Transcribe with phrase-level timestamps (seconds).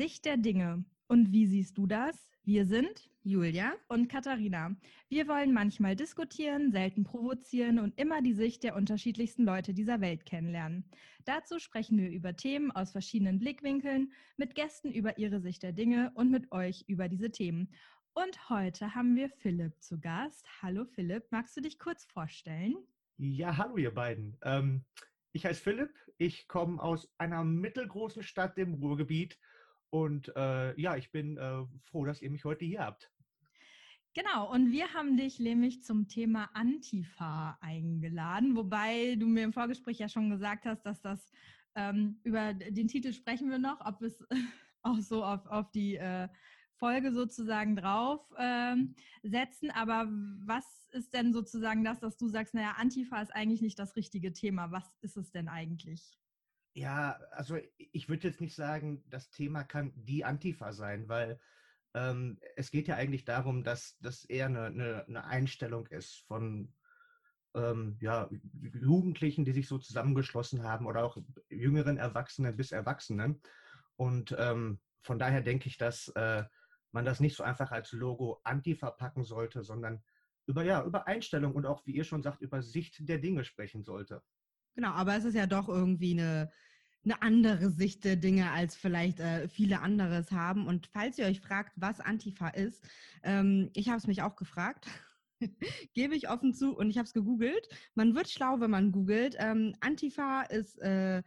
[0.00, 0.82] Sicht der Dinge.
[1.08, 2.30] Und wie siehst du das?
[2.42, 4.74] Wir sind Julia und Katharina.
[5.10, 10.24] Wir wollen manchmal diskutieren, selten provozieren und immer die Sicht der unterschiedlichsten Leute dieser Welt
[10.24, 10.86] kennenlernen.
[11.26, 16.12] Dazu sprechen wir über Themen aus verschiedenen Blickwinkeln, mit Gästen über ihre Sicht der Dinge
[16.14, 17.68] und mit euch über diese Themen.
[18.14, 20.46] Und heute haben wir Philipp zu Gast.
[20.62, 22.74] Hallo Philipp, magst du dich kurz vorstellen?
[23.18, 24.38] Ja, hallo ihr beiden.
[24.44, 24.82] Ähm,
[25.32, 29.38] ich heiße Philipp, ich komme aus einer mittelgroßen Stadt im Ruhrgebiet
[29.90, 33.10] und äh, ja, ich bin äh, froh, dass ihr mich heute hier habt.
[34.14, 39.98] Genau, und wir haben dich nämlich zum Thema Antifa eingeladen, wobei du mir im Vorgespräch
[39.98, 41.30] ja schon gesagt hast, dass das
[41.76, 44.24] ähm, über den Titel sprechen wir noch, ob es
[44.82, 46.28] auch so auf, auf die äh,
[46.74, 49.70] Folge sozusagen drauf ähm, setzen.
[49.70, 50.08] Aber
[50.44, 54.32] was ist denn sozusagen das, dass du sagst, naja, Antifa ist eigentlich nicht das richtige
[54.32, 54.72] Thema.
[54.72, 56.19] Was ist es denn eigentlich?
[56.72, 61.40] Ja, also ich würde jetzt nicht sagen, das Thema kann die Antifa sein, weil
[61.94, 66.72] ähm, es geht ja eigentlich darum, dass das eher eine, eine, eine, Einstellung ist von
[67.54, 68.30] ähm, ja,
[68.62, 71.16] Jugendlichen, die sich so zusammengeschlossen haben oder auch
[71.48, 73.42] jüngeren Erwachsenen bis Erwachsenen.
[73.96, 76.44] Und ähm, von daher denke ich, dass äh,
[76.92, 80.02] man das nicht so einfach als Logo Antifa packen sollte, sondern
[80.46, 83.82] über, ja, über Einstellung und auch, wie ihr schon sagt, über Sicht der Dinge sprechen
[83.82, 84.22] sollte.
[84.74, 86.50] Genau, aber es ist ja doch irgendwie eine,
[87.04, 90.66] eine andere Sicht der Dinge, als vielleicht äh, viele anderes haben.
[90.66, 92.84] Und falls ihr euch fragt, was Antifa ist,
[93.22, 94.86] ähm, ich habe es mich auch gefragt.
[95.94, 97.68] Gebe ich offen zu und ich habe es gegoogelt.
[97.94, 99.36] Man wird schlau, wenn man googelt.
[99.38, 101.22] Ähm, Antifa ist äh,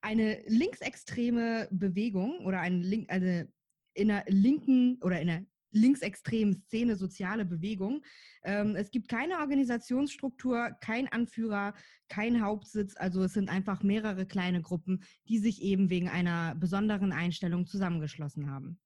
[0.00, 3.48] eine linksextreme Bewegung oder eine, Link, eine
[3.94, 8.02] in einer linken oder in einer linksextremen Szene, soziale Bewegung.
[8.42, 11.74] Ähm, es gibt keine Organisationsstruktur, kein Anführer,
[12.08, 12.96] kein Hauptsitz.
[12.96, 18.50] Also es sind einfach mehrere kleine Gruppen, die sich eben wegen einer besonderen Einstellung zusammengeschlossen
[18.50, 18.78] haben.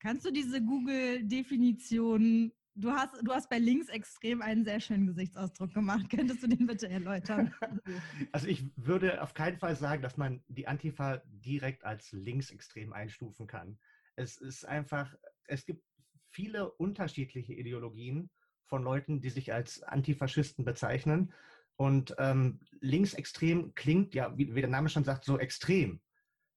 [0.00, 6.06] Kannst du diese Google-Definition, du hast, du hast bei linksextrem einen sehr schönen Gesichtsausdruck gemacht.
[6.10, 7.54] Könntest du den bitte erläutern?
[8.32, 13.46] Also ich würde auf keinen Fall sagen, dass man die Antifa direkt als linksextrem einstufen
[13.46, 13.78] kann.
[14.16, 15.14] Es ist einfach,
[15.46, 15.84] es gibt
[16.32, 18.30] viele unterschiedliche Ideologien
[18.66, 21.32] von Leuten, die sich als Antifaschisten bezeichnen.
[21.76, 26.00] Und ähm, linksextrem klingt ja, wie, wie, der Name schon sagt, so extrem.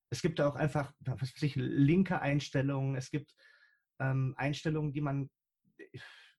[0.10, 2.96] Es gibt auch einfach, was weiß ich, linke Einstellungen.
[2.96, 3.36] Es gibt
[4.00, 5.30] ähm, Einstellungen, die man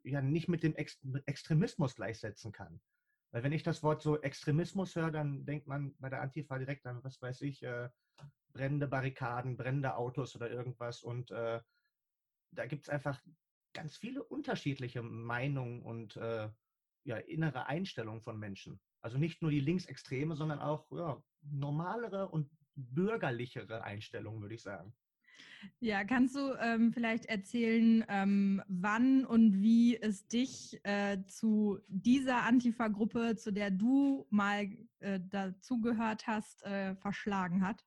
[0.02, 2.80] ja nicht mit dem Ex Extremismus gleichsetzen kann.
[3.32, 6.86] Weil wenn ich das Wort so Extremismus höre, dann denkt man bei der Antifa direkt
[6.86, 7.88] an, was weiß ich, äh,
[8.52, 11.02] brennende Barrikaden, brennende Autos oder irgendwas.
[11.02, 11.60] Und äh,
[12.50, 13.20] da gibt es einfach
[13.72, 16.48] ganz viele unterschiedliche Meinungen und äh,
[17.04, 18.80] ja, innere Einstellungen von Menschen.
[19.00, 24.94] Also nicht nur die Linksextreme, sondern auch ja, normalere und bürgerlichere Einstellungen, würde ich sagen.
[25.80, 32.42] Ja, kannst du ähm, vielleicht erzählen, ähm, wann und wie es dich äh, zu dieser
[32.42, 34.68] Antifa-Gruppe, zu der du mal
[35.00, 37.84] äh, dazugehört hast, äh, verschlagen hat?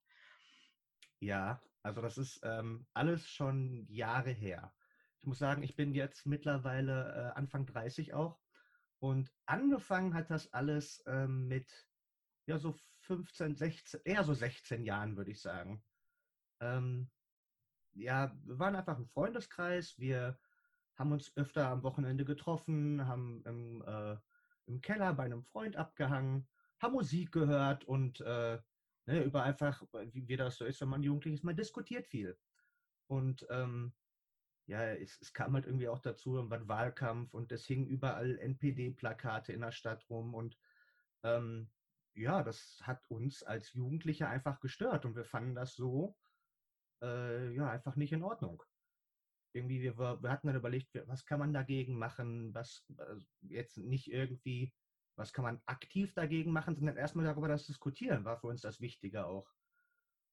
[1.20, 4.74] Ja, also das ist ähm, alles schon Jahre her.
[5.20, 8.40] Ich muss sagen, ich bin jetzt mittlerweile äh, Anfang 30 auch.
[9.00, 11.88] Und angefangen hat das alles ähm, mit
[12.46, 15.84] ja so 15, 16, eher so 16 Jahren, würde ich sagen.
[16.60, 17.10] Ähm,
[17.94, 19.98] ja, wir waren einfach ein Freundeskreis.
[19.98, 20.38] Wir
[20.96, 24.18] haben uns öfter am Wochenende getroffen, haben im, äh,
[24.66, 26.48] im Keller bei einem Freund abgehangen,
[26.82, 28.60] haben Musik gehört und äh,
[29.10, 32.38] ne, über einfach, wie, wie das so ist, wenn man jugendlich ist, man diskutiert viel.
[33.08, 33.94] Und ähm,
[34.68, 39.52] ja, es, es, kam halt irgendwie auch dazu, irgendwann Wahlkampf und es hingen überall NPD-Plakate
[39.52, 40.58] in der Stadt rum und
[41.24, 41.72] ähm,
[42.14, 46.16] ja, das hat uns als Jugendliche einfach gestört und wir fanden das so,
[47.02, 48.62] äh, ja, einfach nicht in Ordnung.
[49.54, 54.12] Irgendwie, wir, wir hatten dann überlegt, was kann man dagegen machen, was also jetzt nicht
[54.12, 54.72] irgendwie
[55.20, 58.80] was kann man aktiv dagegen machen, sondern erstmal darüber das Diskutieren war für uns das
[58.80, 59.52] Wichtige auch.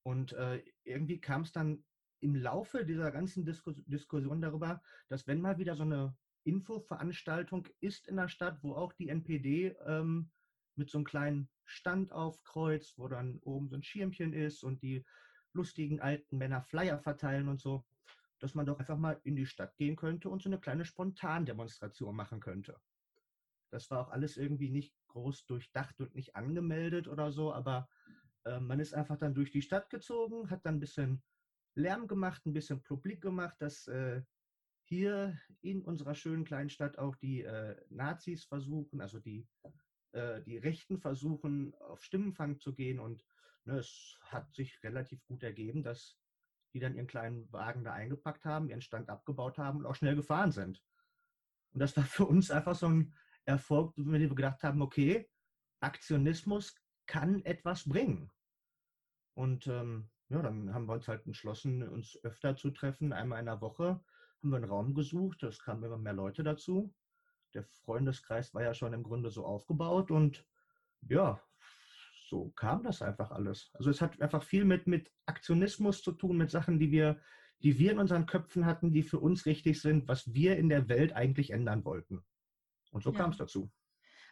[0.05, 1.85] Und äh, irgendwie kam es dann
[2.21, 8.07] im Laufe dieser ganzen Diskus Diskussion darüber, dass wenn mal wieder so eine Infoveranstaltung ist
[8.07, 10.31] in der Stadt, wo auch die NPD ähm,
[10.77, 15.05] mit so einem kleinen Stand aufkreuzt, wo dann oben so ein Schirmchen ist und die
[15.53, 17.85] lustigen alten Männer Flyer verteilen und so,
[18.39, 22.15] dass man doch einfach mal in die Stadt gehen könnte und so eine kleine Spontandemonstration
[22.15, 22.81] machen könnte.
[23.77, 27.91] Das war auch alles irgendwie nicht groß durchdacht und nicht angemeldet oder so, aber
[28.45, 31.23] äh, man ist einfach dann durch die Stadt gezogen, hat dann ein bisschen
[31.75, 34.23] Lärm gemacht, ein bisschen Publik gemacht, dass äh,
[34.85, 39.47] hier in unserer schönen kleinen Stadt auch die äh, Nazis versuchen, also die,
[40.13, 42.99] äh, die Rechten versuchen, auf Stimmenfang zu gehen.
[42.99, 43.27] Und
[43.67, 46.19] ne, es hat sich relativ gut ergeben, dass
[46.73, 50.17] die dann ihren kleinen Wagen da eingepackt haben, ihren Stand abgebaut haben und auch schnell
[50.17, 50.83] gefahren sind.
[51.73, 53.15] Und das war für uns einfach so ein
[53.47, 55.29] Erfolg, mit dem wir gedacht haben, okay,
[55.81, 56.75] Aktionismus
[57.07, 58.31] kann etwas bringen.
[59.35, 63.47] Und ähm, ja, dann haben wir uns halt entschlossen, uns öfter zu treffen, einmal in
[63.47, 64.01] der Woche.
[64.43, 66.93] Haben wir einen Raum gesucht, es kamen immer mehr Leute dazu.
[67.55, 70.45] Der Freundeskreis war ja schon im Grunde so aufgebaut und
[71.09, 71.41] ja,
[72.29, 73.71] so kam das einfach alles.
[73.75, 77.21] Also es hat einfach viel mit, mit Aktionismus zu tun, mit Sachen, die wir,
[77.63, 80.89] die wir in unseren Köpfen hatten, die für uns richtig sind, was wir in der
[80.89, 82.25] Welt eigentlich ändern wollten.
[82.97, 83.19] Und so ja.
[83.19, 83.69] kam es dazu.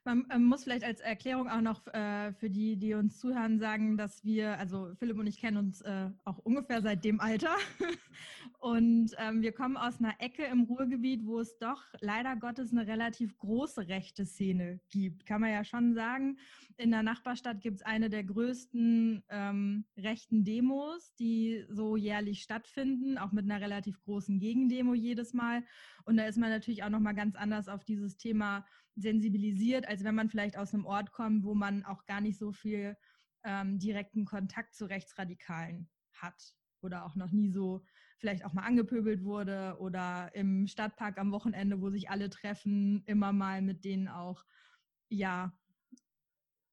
[0.07, 3.97] Man äh, muss vielleicht als Erklärung auch noch äh, für die, die uns zuhören, sagen,
[3.97, 7.55] dass wir, also Philipp und ich kennen uns äh, auch ungefähr seit dem Alter.
[8.59, 12.87] und ähm, wir kommen aus einer Ecke im Ruhrgebiet, wo es doch leider Gottes eine
[12.87, 15.25] relativ große rechte Szene gibt.
[15.25, 16.37] Kann man ja schon sagen.
[16.77, 23.17] In der Nachbarstadt gibt es eine der größten ähm, rechten Demos, die so jährlich stattfinden,
[23.17, 25.65] auch mit einer relativ großen Gegendemo jedes Mal.
[26.05, 30.15] Und da ist man natürlich auch nochmal ganz anders auf dieses Thema sensibilisiert, als wenn
[30.15, 32.97] man vielleicht aus einem Ort kommt, wo man auch gar nicht so viel
[33.45, 37.85] ähm, direkten Kontakt zu Rechtsradikalen hat oder auch noch nie so
[38.19, 43.33] vielleicht auch mal angepöbelt wurde oder im Stadtpark am Wochenende, wo sich alle treffen, immer
[43.33, 44.45] mal mit denen auch,
[45.09, 45.53] ja,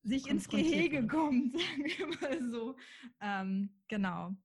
[0.04, 2.76] sich ins Gehege kommt, sagen wir mal so.
[3.20, 4.36] Ähm, genau.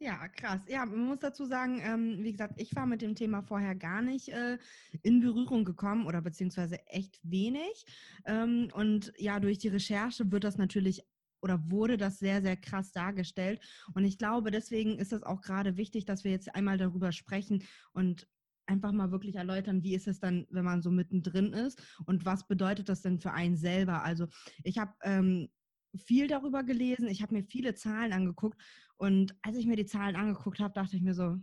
[0.00, 0.28] Ja.
[0.28, 0.60] Krass.
[0.68, 4.00] Ja, man muss dazu sagen, ähm, wie gesagt, ich war mit dem Thema vorher gar
[4.00, 4.58] nicht äh,
[5.02, 7.84] in Berührung gekommen oder beziehungsweise echt wenig.
[8.24, 11.02] Ähm, und ja, durch die Recherche wird das natürlich
[11.40, 13.60] oder wurde das sehr, sehr krass dargestellt.
[13.94, 17.64] Und ich glaube, deswegen ist es auch gerade wichtig, dass wir jetzt einmal darüber sprechen
[17.92, 18.28] und
[18.66, 22.46] einfach mal wirklich erläutern, wie ist es dann, wenn man so mittendrin ist und was
[22.46, 24.02] bedeutet das denn für einen selber?
[24.04, 24.26] Also
[24.62, 25.48] ich habe ähm,
[25.96, 28.60] viel darüber gelesen, ich habe mir viele Zahlen angeguckt
[28.98, 31.38] und als ich mir die Zahlen angeguckt habe, dachte ich mir so,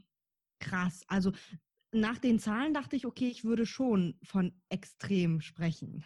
[0.59, 1.03] krass.
[1.07, 1.31] Also
[1.91, 6.05] nach den Zahlen dachte ich, okay, ich würde schon von extrem sprechen.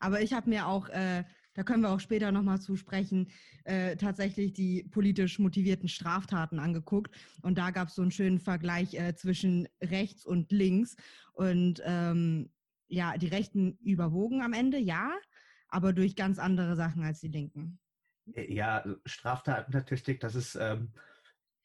[0.00, 1.24] Aber ich habe mir auch, äh,
[1.54, 3.30] da können wir auch später nochmal zu sprechen,
[3.64, 7.14] äh, tatsächlich die politisch motivierten Straftaten angeguckt.
[7.42, 10.96] Und da gab es so einen schönen Vergleich äh, zwischen rechts und links.
[11.32, 12.50] Und ähm,
[12.88, 15.12] ja, die Rechten überwogen am Ende, ja,
[15.68, 17.78] aber durch ganz andere Sachen als die Linken.
[18.34, 20.92] Äh, ja, Straftatenstatistik, das ist, ähm,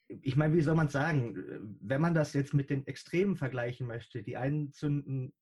[0.08, 4.24] ich meine, wie soll man sagen, wenn man das jetzt mit den Extremen vergleichen möchte,
[4.24, 5.34] die einen zünden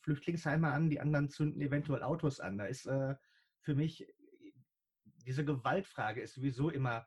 [0.00, 2.58] Flüchtlingsheime an, die anderen zünden eventuell Autos an.
[2.58, 3.14] Da ist äh,
[3.62, 4.06] für mich
[5.26, 7.06] diese Gewaltfrage ist sowieso immer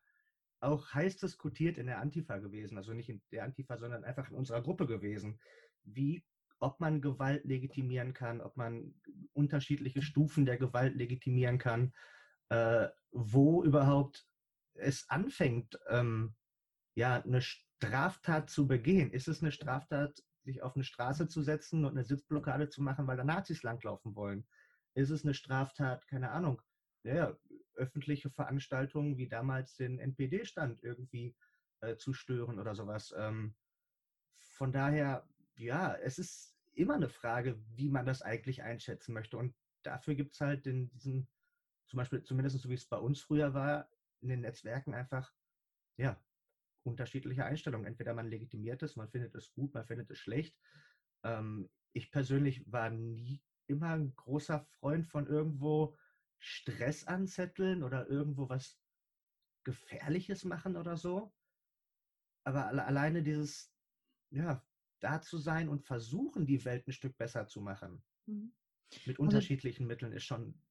[0.59, 4.35] auch heiß diskutiert in der Antifa gewesen, also nicht in der Antifa, sondern einfach in
[4.35, 5.39] unserer Gruppe gewesen.
[5.83, 6.25] Wie
[6.59, 8.95] ob man Gewalt legitimieren kann, ob man
[9.33, 11.93] unterschiedliche Stufen der Gewalt legitimieren kann,
[12.49, 14.27] äh, wo überhaupt
[14.73, 16.35] es anfängt, ähm,
[16.95, 19.11] ja, eine Straftat zu begehen.
[19.11, 23.07] Ist es eine Straftat, sich auf eine Straße zu setzen und eine Sitzblockade zu machen,
[23.07, 24.47] weil da Nazis langlaufen wollen?
[24.93, 26.61] Ist es eine Straftat, keine Ahnung,
[27.03, 27.35] ja,
[27.75, 31.35] öffentliche Veranstaltungen wie damals den NPD-Stand irgendwie
[31.81, 33.13] äh, zu stören oder sowas?
[33.17, 33.55] Ähm,
[34.37, 35.27] von daher
[35.57, 39.37] ja, es ist immer eine Frage, wie man das eigentlich einschätzen möchte.
[39.37, 41.27] Und dafür gibt es halt in diesen,
[41.87, 43.89] zum Beispiel, zumindest so wie es bei uns früher war,
[44.21, 45.33] in den Netzwerken einfach,
[45.97, 46.21] ja,
[46.83, 47.87] unterschiedliche Einstellungen.
[47.87, 50.57] Entweder man legitimiert es, man findet es gut, man findet es schlecht.
[51.23, 55.97] Ähm, ich persönlich war nie immer ein großer Freund von irgendwo
[56.39, 58.79] Stress anzetteln oder irgendwo was
[59.63, 61.33] Gefährliches machen oder so.
[62.45, 63.73] Aber alleine dieses,
[64.29, 64.65] ja,
[65.01, 68.03] da zu sein und versuchen, die Welt ein Stück besser zu machen.
[68.25, 68.53] Mhm.
[69.05, 70.61] Mit also unterschiedlichen also, Mitteln ist schon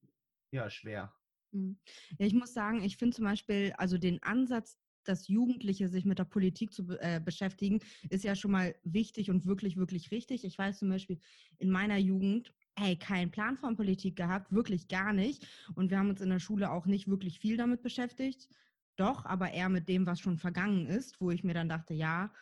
[0.51, 1.13] ja, schwer.
[1.51, 1.77] Mhm.
[2.19, 6.19] Ja, ich muss sagen, ich finde zum Beispiel, also den Ansatz, dass Jugendliche sich mit
[6.19, 10.43] der Politik zu äh, beschäftigen, ist ja schon mal wichtig und wirklich, wirklich richtig.
[10.43, 11.19] Ich weiß zum Beispiel
[11.59, 15.47] in meiner Jugend, hey, keinen Plan von Politik gehabt, wirklich gar nicht.
[15.75, 18.49] Und wir haben uns in der Schule auch nicht wirklich viel damit beschäftigt.
[18.97, 22.33] Doch, aber eher mit dem, was schon vergangen ist, wo ich mir dann dachte, ja,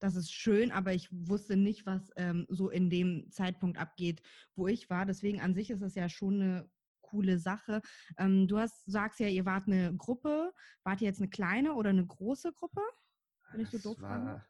[0.00, 4.22] das ist schön, aber ich wusste nicht, was ähm, so in dem Zeitpunkt abgeht,
[4.54, 5.06] wo ich war.
[5.06, 6.70] Deswegen an sich ist es ja schon eine
[7.10, 7.80] coole Sache.
[8.16, 10.52] Ähm, du hast, sagst ja, ihr wart eine Gruppe.
[10.84, 12.80] Wart ihr jetzt eine kleine oder eine große Gruppe?
[13.52, 14.46] Wenn ich so doof war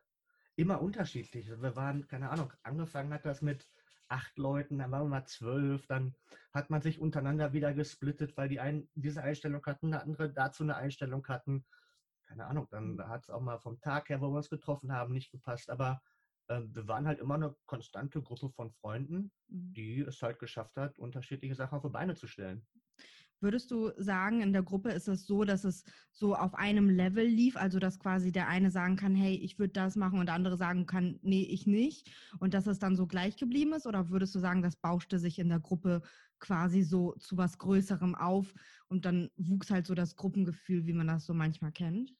[0.57, 1.49] immer unterschiedlich.
[1.49, 3.69] Wir waren, keine Ahnung, angefangen hat das mit
[4.09, 6.17] acht Leuten, dann waren wir mal zwölf, dann
[6.53, 10.65] hat man sich untereinander wieder gesplittet, weil die einen diese Einstellung hatten, eine andere dazu
[10.65, 11.65] eine Einstellung hatten
[12.29, 13.09] keine Ahnung, dann mhm.
[13.09, 15.71] hat es auch mal vom Tag her, wo wir uns getroffen haben, nicht gepasst.
[15.71, 16.01] Aber
[16.49, 19.73] wir waren halt immer eine konstante Gruppe von Freunden, mhm.
[19.75, 22.67] die es halt geschafft hat, unterschiedliche Sachen auf die Beine zu stellen.
[23.41, 27.25] Würdest du sagen, in der Gruppe ist es so, dass es so auf einem Level
[27.25, 30.35] lief, also dass quasi der eine sagen kann, hey, ich würde das machen und der
[30.35, 33.87] andere sagen kann, nee, ich nicht und dass es dann so gleich geblieben ist?
[33.87, 36.03] Oder würdest du sagen, das bauschte sich in der Gruppe
[36.41, 38.53] quasi so zu was Größerem auf
[38.89, 42.13] und dann wuchs halt so das Gruppengefühl, wie man das so manchmal kennt?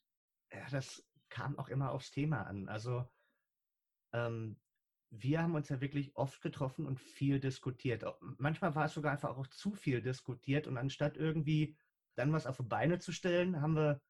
[0.53, 2.69] Ja, das kam auch immer aufs Thema an.
[2.69, 3.05] Also
[4.13, 4.59] ähm,
[5.11, 8.05] wir haben uns ja wirklich oft getroffen und viel diskutiert.
[8.37, 11.75] Manchmal war es sogar einfach auch zu viel diskutiert und anstatt irgendwie
[12.15, 14.01] dann was auf die Beine zu stellen, haben wir,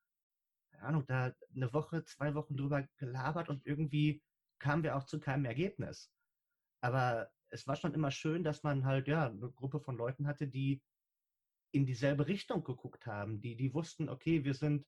[0.71, 4.21] keine Ahnung, da eine Woche, zwei Wochen drüber gelabert und irgendwie
[4.59, 6.11] kamen wir auch zu keinem Ergebnis.
[6.81, 10.47] Aber es war schon immer schön, dass man halt, ja, eine Gruppe von Leuten hatte,
[10.47, 10.81] die
[11.71, 14.85] in dieselbe Richtung geguckt haben, die, die wussten, okay, wir sind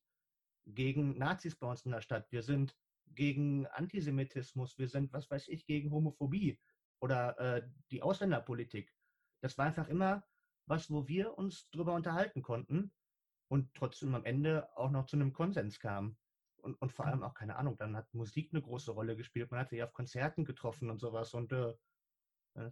[0.65, 2.75] gegen Nazis bei uns in der Stadt, wir sind
[3.15, 6.59] gegen Antisemitismus, wir sind, was weiß ich, gegen Homophobie
[6.99, 8.93] oder äh, die Ausländerpolitik.
[9.41, 10.23] Das war einfach immer
[10.67, 12.93] was, wo wir uns drüber unterhalten konnten
[13.49, 16.17] und trotzdem am Ende auch noch zu einem Konsens kamen.
[16.57, 19.49] Und, und vor allem auch, keine Ahnung, dann hat Musik eine große Rolle gespielt.
[19.49, 21.33] Man hat sich auf Konzerten getroffen und sowas.
[21.33, 21.73] Und äh,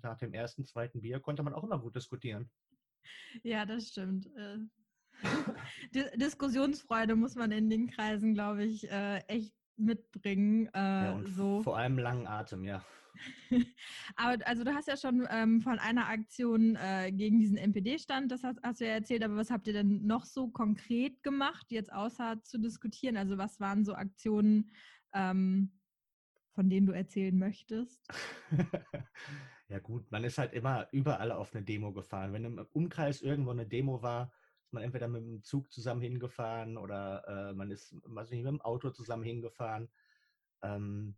[0.03, 2.51] nach dem ersten, zweiten Bier konnte man auch immer gut diskutieren.
[3.43, 4.27] Ja, das stimmt.
[4.36, 4.60] Äh,
[6.17, 10.68] Diskussionsfreude muss man in den Kreisen, glaube ich, äh, echt mitbringen.
[10.74, 11.62] Äh, ja, so.
[11.64, 12.84] Vor allem langen Atem, ja.
[14.16, 18.44] aber also du hast ja schon ähm, von einer Aktion äh, gegen diesen NPD-Stand, das
[18.44, 21.92] hast, hast, du ja erzählt, aber was habt ihr denn noch so konkret gemacht, jetzt
[21.92, 23.18] außer zu diskutieren?
[23.18, 24.72] Also was waren so Aktionen,
[25.14, 25.72] ähm,
[26.54, 28.08] von denen du erzählen möchtest?
[29.70, 32.34] ja gut, man ist halt immer überall auf eine Demo gefahren.
[32.34, 34.32] Wenn im Umkreis irgendwo eine Demo war,
[34.70, 38.54] ist man entweder mit dem Zug zusammen hingefahren oder äh, man ist also nicht, mit
[38.54, 39.90] dem Auto zusammen hingefahren.
[40.62, 41.16] Ähm,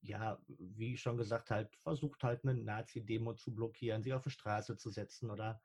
[0.00, 4.78] ja, wie schon gesagt, halt versucht halt eine Nazi-Demo zu blockieren, sie auf die Straße
[4.78, 5.60] zu setzen oder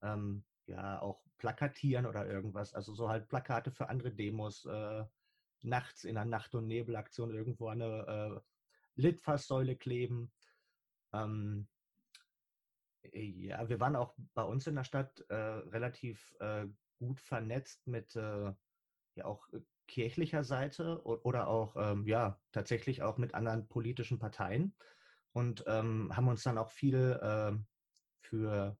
[0.00, 2.72] ähm, ja auch plakatieren oder irgendwas.
[2.72, 5.04] Also so halt Plakate für andere Demos, äh,
[5.62, 8.40] nachts in einer Nacht- und Nebelaktion irgendwo eine äh,
[8.94, 10.30] Litfaßsäule kleben.
[11.12, 11.66] Ähm,
[13.12, 16.66] ja, wir waren auch bei uns in der Stadt äh, relativ äh,
[16.98, 18.52] gut vernetzt mit äh,
[19.14, 24.74] ja auch äh, kirchlicher Seite oder auch ähm, ja tatsächlich auch mit anderen politischen Parteien
[25.32, 27.66] und ähm, haben uns dann auch viel ähm,
[28.20, 28.78] für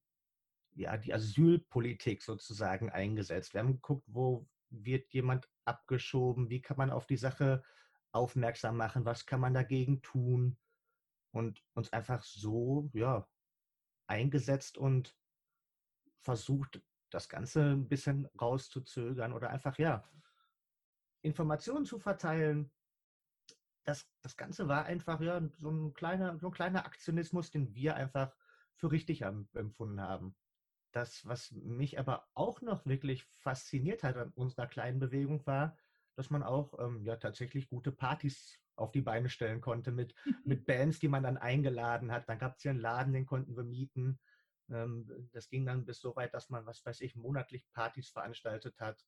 [0.75, 3.52] ja die Asylpolitik sozusagen eingesetzt.
[3.52, 7.62] Wir haben geguckt, wo wird jemand abgeschoben, wie kann man auf die Sache
[8.12, 10.57] aufmerksam machen, was kann man dagegen tun
[11.33, 13.26] und uns einfach so ja
[14.12, 15.16] eingesetzt und
[16.21, 20.09] versucht, das Ganze ein bisschen rauszuzögern oder einfach, ja,
[21.23, 22.71] Informationen zu verteilen.
[23.85, 27.97] Das, das Ganze war einfach ja so ein kleiner, so ein kleiner Aktionismus, den wir
[27.97, 28.35] einfach
[28.75, 30.37] für richtig empfunden haben.
[30.92, 35.76] Das, was mich aber auch noch wirklich fasziniert hat an unserer kleinen Bewegung, war,
[36.14, 40.14] dass man auch ähm, ja tatsächlich gute Partys auf die Beine stellen konnte mit,
[40.45, 42.29] mit Bands, die man dann eingeladen hat.
[42.29, 44.19] Dann gab es hier einen Laden, den konnten wir mieten.
[44.71, 48.79] Ähm, das ging dann bis so weit, dass man, was weiß ich, monatlich Partys veranstaltet
[48.81, 49.05] hat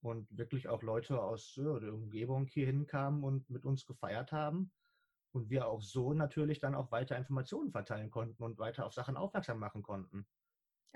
[0.00, 4.72] und wirklich auch Leute aus ja, der Umgebung hier hinkamen und mit uns gefeiert haben.
[5.32, 9.16] Und wir auch so natürlich dann auch weiter Informationen verteilen konnten und weiter auf Sachen
[9.16, 10.26] aufmerksam machen konnten.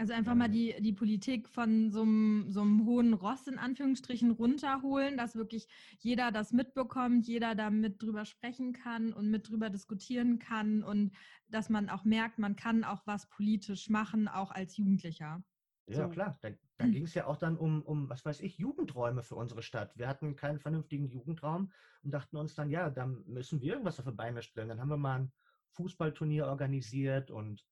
[0.00, 4.30] Also einfach mal die, die Politik von so einem, so einem hohen Ross in Anführungsstrichen
[4.30, 10.38] runterholen, dass wirklich jeder das mitbekommt, jeder damit drüber sprechen kann und mit drüber diskutieren
[10.38, 11.12] kann und
[11.48, 15.44] dass man auch merkt, man kann auch was politisch machen, auch als Jugendlicher.
[15.86, 16.08] Ja, so.
[16.08, 16.38] klar.
[16.40, 19.60] Da, da ging es ja auch dann um, um, was weiß ich, Jugendräume für unsere
[19.60, 19.98] Stadt.
[19.98, 24.06] Wir hatten keinen vernünftigen Jugendraum und dachten uns dann, ja, da müssen wir irgendwas auf
[24.06, 24.70] die Beine stellen.
[24.70, 25.32] Dann haben wir mal ein
[25.72, 27.66] Fußballturnier organisiert und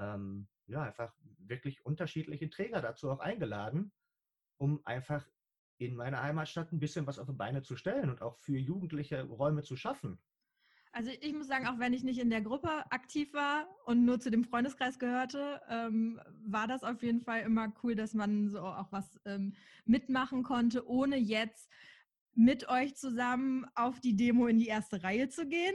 [0.00, 3.92] ähm, ja, einfach wirklich unterschiedliche Träger dazu auch eingeladen,
[4.58, 5.26] um einfach
[5.78, 9.22] in meiner Heimatstadt ein bisschen was auf die Beine zu stellen und auch für Jugendliche
[9.22, 10.18] Räume zu schaffen.
[10.92, 14.20] Also ich muss sagen, auch wenn ich nicht in der Gruppe aktiv war und nur
[14.20, 18.60] zu dem Freundeskreis gehörte, ähm, war das auf jeden Fall immer cool, dass man so
[18.60, 19.54] auch was ähm,
[19.84, 21.68] mitmachen konnte, ohne jetzt
[22.34, 25.74] mit euch zusammen auf die Demo in die erste Reihe zu gehen.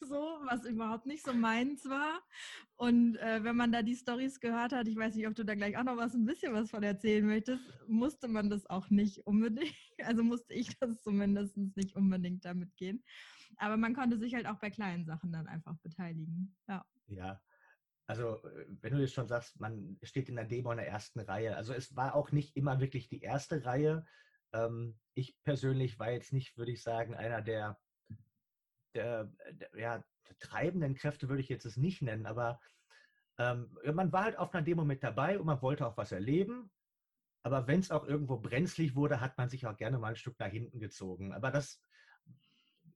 [0.00, 2.20] So, was überhaupt nicht so meins war.
[2.76, 5.54] Und äh, wenn man da die Stories gehört hat, ich weiß nicht, ob du da
[5.54, 9.26] gleich auch noch was ein bisschen was von erzählen möchtest, musste man das auch nicht
[9.26, 9.74] unbedingt.
[10.04, 13.02] Also musste ich das zumindest nicht unbedingt damit gehen.
[13.56, 16.56] Aber man konnte sich halt auch bei kleinen Sachen dann einfach beteiligen.
[16.68, 16.86] Ja.
[17.08, 17.40] Ja.
[18.06, 18.40] Also,
[18.80, 21.56] wenn du jetzt schon sagst, man steht in der Demo in der ersten Reihe.
[21.56, 24.06] Also, es war auch nicht immer wirklich die erste Reihe.
[24.52, 27.78] Ähm, ich persönlich war jetzt nicht, würde ich sagen, einer der
[28.98, 30.04] der, der, ja,
[30.40, 32.60] treibenden Kräfte würde ich jetzt es nicht nennen, aber
[33.38, 36.70] ähm, man war halt auf einer Demo mit dabei und man wollte auch was erleben.
[37.44, 40.38] Aber wenn es auch irgendwo brenzlig wurde, hat man sich auch gerne mal ein Stück
[40.38, 41.32] nach hinten gezogen.
[41.32, 41.80] Aber das,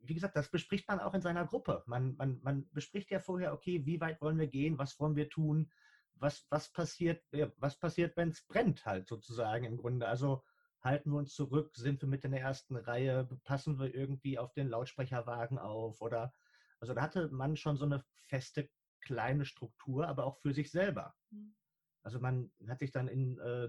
[0.01, 1.85] wie gesagt, das bespricht man auch in seiner Gruppe.
[1.87, 5.31] Man, man, man bespricht ja vorher, okay, wie weit wollen wir gehen, was wollen wir
[5.31, 5.71] tun,
[6.17, 7.25] was, was passiert,
[7.57, 10.09] was passiert, wenn es brennt, halt sozusagen im Grunde.
[10.09, 10.43] Also
[10.83, 14.53] halten wir uns zurück, sind wir mit in der ersten Reihe, passen wir irgendwie auf
[14.53, 16.33] den Lautsprecherwagen auf oder
[16.81, 18.69] also da hatte man schon so eine feste
[19.01, 21.15] kleine Struktur, aber auch für sich selber.
[21.31, 21.55] Mhm.
[22.03, 23.67] Also man hat sich dann in, äh,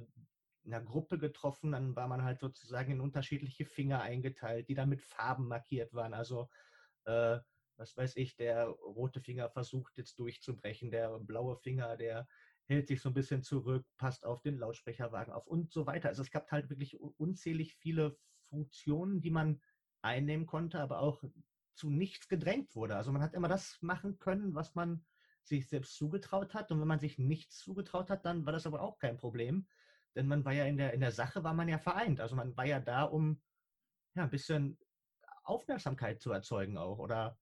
[0.63, 4.89] in einer Gruppe getroffen, dann war man halt sozusagen in unterschiedliche Finger eingeteilt, die dann
[4.89, 6.13] mit Farben markiert waren.
[6.13, 6.49] Also
[7.05, 7.39] äh,
[7.77, 12.27] was weiß ich, der rote Finger versucht jetzt durchzubrechen, der blaue Finger, der
[12.65, 16.09] hält sich so ein bisschen zurück, passt auf den Lautsprecherwagen auf und so weiter.
[16.09, 18.17] Also es gab halt wirklich unzählig viele
[18.49, 19.61] Funktionen, die man
[20.01, 21.23] einnehmen konnte, aber auch
[21.75, 22.95] zu nichts gedrängt wurde.
[22.95, 25.05] Also man hat immer das machen können, was man
[25.43, 26.71] sich selbst zugetraut hat.
[26.71, 29.67] Und wenn man sich nichts zugetraut hat, dann war das aber auch kein Problem.
[30.15, 32.21] Denn man war ja in der, in der Sache, war man ja vereint.
[32.21, 33.41] Also man war ja da, um
[34.15, 34.77] ja, ein bisschen
[35.43, 36.99] Aufmerksamkeit zu erzeugen auch.
[36.99, 37.39] Oder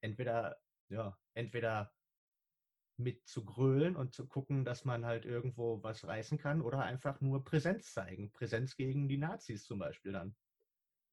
[0.00, 0.58] entweder,
[0.88, 1.92] ja, entweder
[3.02, 7.20] mit zu grölen und zu gucken, dass man halt irgendwo was reißen kann oder einfach
[7.20, 8.30] nur Präsenz zeigen.
[8.32, 10.36] Präsenz gegen die Nazis zum Beispiel dann.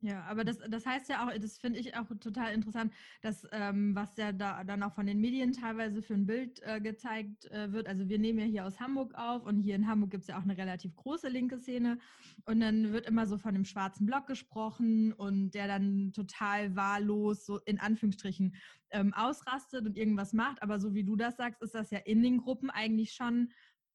[0.01, 3.95] Ja, aber das, das heißt ja auch, das finde ich auch total interessant, dass ähm,
[3.95, 7.71] was ja da dann auch von den Medien teilweise für ein Bild äh, gezeigt äh,
[7.73, 7.87] wird.
[7.87, 10.37] Also wir nehmen ja hier aus Hamburg auf und hier in Hamburg gibt es ja
[10.37, 11.97] auch eine relativ große linke Szene
[12.45, 17.47] und dann wird immer so von dem schwarzen Block gesprochen und der dann total wahllos,
[17.47, 18.53] so in Anführungsstrichen,
[18.91, 20.61] ähm, ausrastet und irgendwas macht.
[20.61, 23.49] Aber so wie du das sagst, ist das ja in den Gruppen eigentlich schon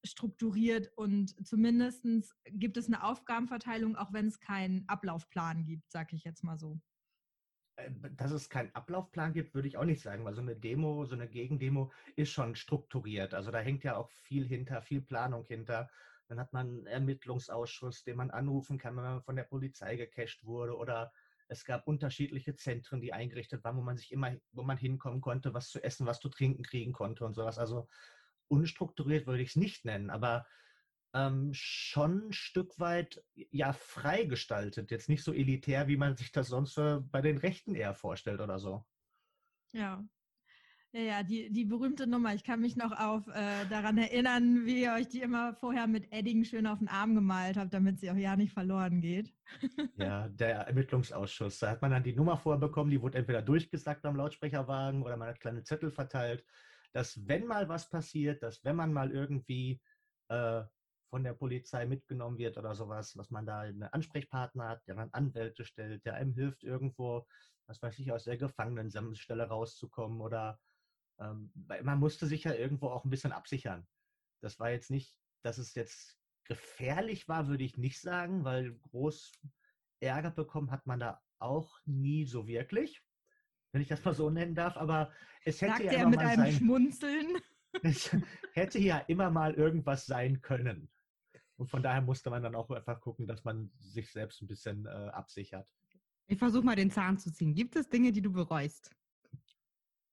[0.04, 2.04] strukturiert und zumindest
[2.46, 6.80] gibt es eine Aufgabenverteilung, auch wenn es keinen Ablaufplan gibt, sage ich jetzt mal so.
[7.76, 11.04] Äh, dass es keinen Ablaufplan gibt, würde ich auch nicht sagen, weil so eine Demo,
[11.04, 13.34] so eine Gegendemo ist schon strukturiert.
[13.34, 15.88] Also da hängt ja auch viel hinter, viel Planung hinter.
[16.28, 20.44] Dann hat man einen Ermittlungsausschuss, den man anrufen kann, wenn man von der Polizei gecasht
[20.44, 21.12] wurde oder
[21.48, 25.52] es gab unterschiedliche Zentren, die eingerichtet waren, wo man sich immer, wo man hinkommen konnte,
[25.52, 27.58] was zu essen, was zu trinken kriegen konnte und sowas.
[27.58, 27.88] Also
[28.52, 30.46] unstrukturiert würde ich es nicht nennen, aber
[31.14, 34.90] ähm, schon ein Stück weit ja freigestaltet.
[34.90, 36.76] Jetzt nicht so elitär, wie man sich das sonst
[37.10, 38.84] bei den Rechten eher vorstellt oder so.
[39.72, 40.04] Ja.
[40.94, 42.34] Ja, ja, die, die berühmte Nummer.
[42.34, 46.12] Ich kann mich noch auf äh, daran erinnern, wie ihr euch die immer vorher mit
[46.12, 49.32] Edding schön auf den Arm gemalt habt, damit sie auch ja nicht verloren geht.
[49.96, 51.60] ja, der Ermittlungsausschuss.
[51.60, 55.28] Da hat man dann die Nummer vorbekommen, die wurde entweder durchgesagt am Lautsprecherwagen oder man
[55.28, 56.44] hat kleine Zettel verteilt
[56.92, 59.80] dass wenn mal was passiert, dass wenn man mal irgendwie
[60.28, 60.62] äh,
[61.10, 65.12] von der Polizei mitgenommen wird oder sowas, was man da einen Ansprechpartner hat, der dann
[65.12, 67.26] Anwälte stellt, der einem hilft, irgendwo,
[67.66, 70.58] was weiß ich, aus der Gefangenenstelle rauszukommen oder
[71.20, 71.52] ähm,
[71.82, 73.86] man musste sich ja irgendwo auch ein bisschen absichern.
[74.40, 79.32] Das war jetzt nicht, dass es jetzt gefährlich war, würde ich nicht sagen, weil groß
[80.00, 83.02] Ärger bekommen hat man da auch nie so wirklich
[83.72, 85.10] wenn ich das mal so nennen darf, aber
[85.44, 87.26] es hätte Sagt ja er immer mit mal einem sein, Schmunzeln.
[87.82, 88.14] Es
[88.52, 90.90] hätte ja immer mal irgendwas sein können.
[91.56, 94.84] Und von daher musste man dann auch einfach gucken, dass man sich selbst ein bisschen
[94.84, 95.66] äh, absichert.
[96.26, 97.54] Ich versuche mal den Zahn zu ziehen.
[97.54, 98.90] Gibt es Dinge, die du bereust?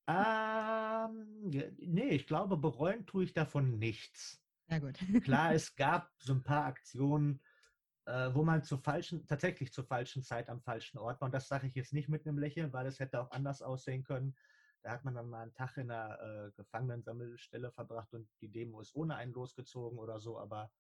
[0.08, 4.42] Ähm, nee, ich glaube, bereuen tue ich davon nichts.
[4.70, 4.98] Ja, gut.
[5.24, 7.42] Klar, es gab so ein paar Aktionen,
[8.10, 11.28] äh, wo man zur falschen, tatsächlich zur falschen Zeit am falschen Ort war.
[11.28, 14.04] Und das sage ich jetzt nicht mit einem Lächeln, weil es hätte auch anders aussehen
[14.04, 14.36] können.
[14.82, 18.82] Da hat man dann mal einen Tag in einer äh, Gefangenensammelstelle verbracht und die Demo
[18.82, 20.72] ist ohne einen losgezogen oder so, aber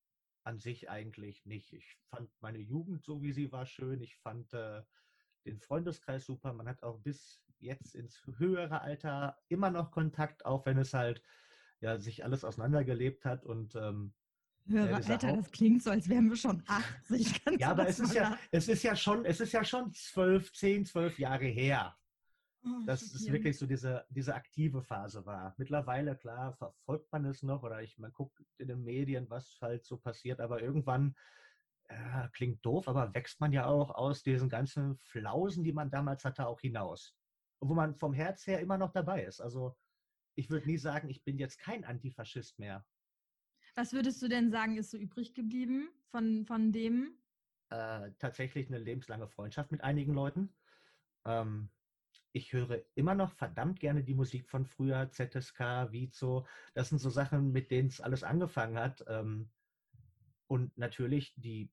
[0.43, 1.73] an sich eigentlich nicht.
[1.73, 4.01] Ich fand meine Jugend so, wie sie war, schön.
[4.01, 4.81] Ich fand äh,
[5.45, 6.53] den Freundeskreis super.
[6.53, 11.21] Man hat auch bis jetzt ins höhere Alter immer noch Kontakt, auch wenn es halt
[11.81, 14.13] ja sich alles auseinandergelebt hat und ähm,
[14.69, 17.41] Höre, ja, Alter, das klingt so, als wären wir schon 80.
[17.59, 20.85] ja, aber es ist ja, es ist ja schon, es ist ja schon zwölf, zehn,
[20.85, 21.95] zwölf Jahre her.
[22.65, 25.55] Oh, dass es wirklich so diese, diese aktive Phase war.
[25.57, 29.85] Mittlerweile, klar, verfolgt man es noch oder ich, man guckt in den Medien, was halt
[29.85, 31.15] so passiert, aber irgendwann,
[31.87, 36.25] äh, klingt doof, aber wächst man ja auch aus diesen ganzen Flausen, die man damals
[36.25, 37.15] hatte, auch hinaus.
[37.59, 39.39] Und wo man vom Herz her immer noch dabei ist.
[39.39, 39.77] Also
[40.35, 42.85] ich würde nie sagen, ich bin jetzt kein Antifaschist mehr.
[43.75, 47.13] Was würdest du denn sagen, ist so übrig geblieben von, von dem?
[47.69, 50.49] Äh, tatsächlich eine lebenslange Freundschaft mit einigen Leuten.
[51.25, 51.69] Ähm,
[52.31, 56.45] ich höre immer noch verdammt gerne die Musik von früher, ZSK, Vizo.
[56.73, 59.03] Das sind so Sachen, mit denen es alles angefangen hat.
[59.07, 59.49] Ähm,
[60.47, 61.71] und natürlich die,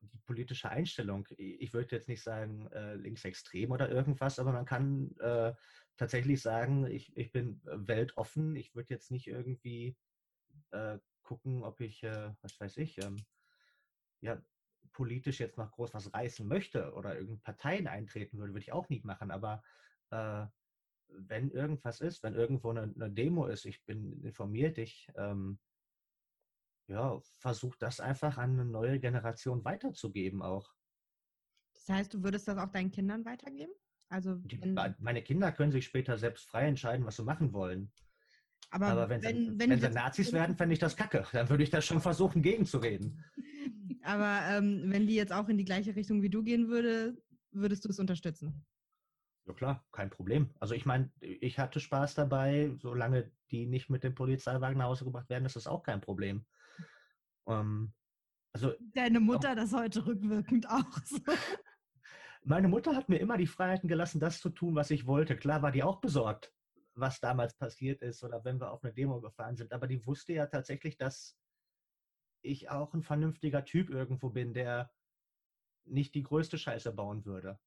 [0.00, 1.28] die politische Einstellung.
[1.38, 5.54] Ich würde jetzt nicht sagen äh, linksextrem oder irgendwas, aber man kann äh,
[5.96, 8.56] tatsächlich sagen, ich, ich bin weltoffen.
[8.56, 9.96] Ich würde jetzt nicht irgendwie
[10.72, 13.16] äh, gucken, ob ich, äh, was weiß ich, ähm,
[14.20, 14.40] ja,
[14.92, 18.88] politisch jetzt noch groß was reißen möchte oder irgendeine Parteien eintreten würde, würde ich auch
[18.88, 19.30] nicht machen.
[19.30, 19.62] Aber
[20.10, 20.46] äh,
[21.08, 25.58] wenn irgendwas ist, wenn irgendwo eine, eine, Demo ist, ich bin informiert, ich ähm,
[26.88, 30.72] ja, versuche das einfach an eine neue Generation weiterzugeben auch.
[31.74, 33.72] Das heißt, du würdest das auch deinen Kindern weitergeben?
[34.08, 37.92] Also Die, meine Kinder können sich später selbst frei entscheiden, was sie machen wollen.
[38.70, 41.24] Aber, Aber wenn, wenn, sie, wenn, wenn sie Nazis werden, fände ich das kacke.
[41.32, 43.24] Dann würde ich das schon versuchen, gegenzureden.
[44.02, 47.16] Aber ähm, wenn die jetzt auch in die gleiche Richtung wie du gehen würde,
[47.50, 48.64] würdest du es unterstützen?
[49.46, 50.50] Ja klar, kein Problem.
[50.58, 55.04] Also ich meine, ich hatte Spaß dabei, solange die nicht mit dem Polizeiwagen nach Hause
[55.04, 56.44] gebracht werden, ist das auch kein Problem.
[57.48, 57.92] Ähm,
[58.52, 61.18] also, Deine Mutter auch, das heute rückwirkend auch so.
[62.42, 65.36] Meine Mutter hat mir immer die Freiheiten gelassen, das zu tun, was ich wollte.
[65.36, 66.52] Klar war die auch besorgt,
[66.96, 69.72] was damals passiert ist oder wenn wir auf eine Demo gefahren sind.
[69.72, 71.38] Aber die wusste ja tatsächlich, dass
[72.42, 74.90] ich auch ein vernünftiger Typ irgendwo bin, der
[75.84, 77.60] nicht die größte Scheiße bauen würde.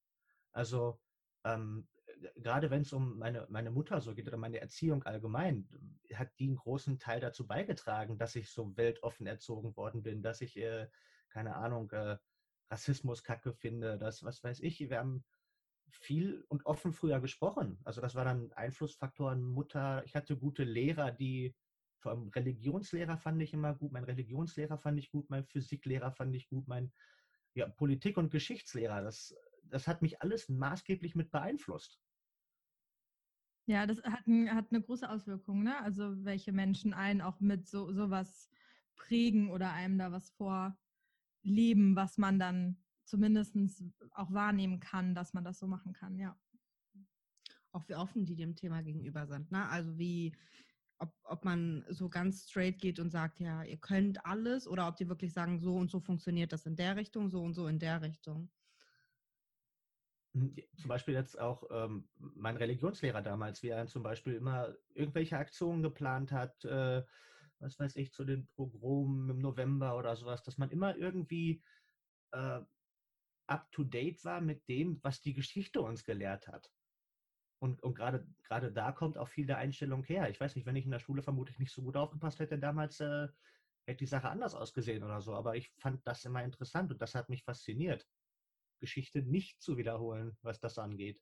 [0.51, 0.99] Also
[1.43, 1.87] ähm,
[2.35, 5.67] gerade wenn es um meine, meine Mutter so geht oder meine Erziehung allgemein,
[6.13, 10.41] hat die einen großen Teil dazu beigetragen, dass ich so weltoffen erzogen worden bin, dass
[10.41, 10.87] ich, äh,
[11.29, 12.17] keine Ahnung, äh,
[12.71, 15.23] Rassismus kacke finde, das, was weiß ich, wir haben
[15.91, 17.79] viel und offen früher gesprochen.
[17.83, 20.03] Also das war dann Einflussfaktoren Mutter.
[20.05, 21.55] Ich hatte gute Lehrer, die
[21.99, 26.35] vor allem Religionslehrer fand ich immer gut, mein Religionslehrer fand ich gut, mein Physiklehrer fand
[26.35, 26.93] ich gut, mein
[27.53, 29.01] ja, Politik- und Geschichtslehrer.
[29.01, 31.99] Das, das hat mich alles maßgeblich mit beeinflusst.
[33.67, 35.79] Ja, das hat, ein, hat eine große Auswirkung, ne?
[35.81, 38.49] Also welche Menschen einen auch mit so sowas
[38.95, 43.55] prägen oder einem da was vorleben, was man dann zumindest
[44.11, 46.37] auch wahrnehmen kann, dass man das so machen kann, ja.
[47.71, 49.67] Auch wie offen die dem Thema gegenüber sind, ne?
[49.69, 50.35] Also wie,
[50.97, 54.95] ob, ob man so ganz straight geht und sagt, ja, ihr könnt alles, oder ob
[54.97, 57.79] die wirklich sagen, so und so funktioniert das in der Richtung, so und so in
[57.79, 58.49] der Richtung.
[60.33, 65.37] Hm, zum Beispiel jetzt auch ähm, mein Religionslehrer damals, wie er zum Beispiel immer irgendwelche
[65.37, 67.03] Aktionen geplant hat, äh,
[67.59, 71.63] was weiß ich, zu den Pogromen im November oder sowas, dass man immer irgendwie
[72.31, 72.61] äh,
[73.49, 76.71] up-to-date war mit dem, was die Geschichte uns gelehrt hat.
[77.61, 80.29] Und, und gerade, gerade da kommt auch viel der Einstellung her.
[80.29, 82.99] Ich weiß nicht, wenn ich in der Schule vermutlich nicht so gut aufgepasst hätte damals,
[83.01, 83.27] äh,
[83.85, 85.33] hätte die Sache anders ausgesehen oder so.
[85.33, 88.07] Aber ich fand das immer interessant und das hat mich fasziniert,
[88.79, 91.21] Geschichte nicht zu wiederholen, was das angeht.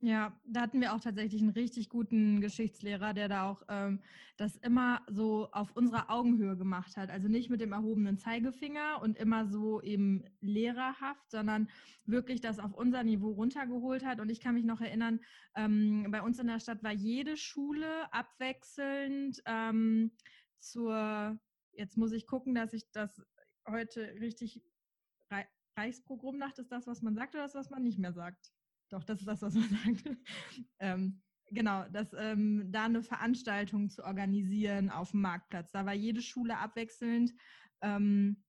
[0.00, 4.02] Ja, da hatten wir auch tatsächlich einen richtig guten Geschichtslehrer, der da auch ähm,
[4.36, 7.08] das immer so auf unserer Augenhöhe gemacht hat.
[7.08, 11.70] Also nicht mit dem erhobenen Zeigefinger und immer so eben lehrerhaft, sondern
[12.04, 14.20] wirklich das auf unser Niveau runtergeholt hat.
[14.20, 15.20] Und ich kann mich noch erinnern,
[15.54, 20.10] ähm, bei uns in der Stadt war jede Schule abwechselnd ähm,
[20.58, 21.38] zur,
[21.72, 23.22] jetzt muss ich gucken, dass ich das
[23.66, 24.60] heute richtig,
[25.76, 28.52] Reichspogromnacht ist das, was man sagt oder das, was man nicht mehr sagt?
[28.90, 30.18] Doch, das ist das, was man sagt.
[30.78, 35.72] ähm, genau, das, ähm, da eine Veranstaltung zu organisieren auf dem Marktplatz.
[35.72, 37.32] Da war jede Schule abwechselnd
[37.80, 38.42] ähm,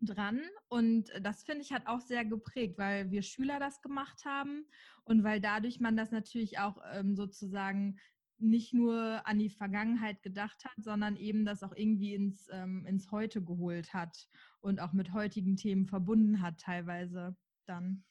[0.00, 4.66] dran und das finde ich hat auch sehr geprägt, weil wir Schüler das gemacht haben
[5.04, 7.98] und weil dadurch man das natürlich auch ähm, sozusagen
[8.38, 13.10] nicht nur an die Vergangenheit gedacht hat, sondern eben das auch irgendwie ins, ähm, ins
[13.10, 14.28] Heute geholt hat
[14.60, 18.04] und auch mit heutigen Themen verbunden hat teilweise dann.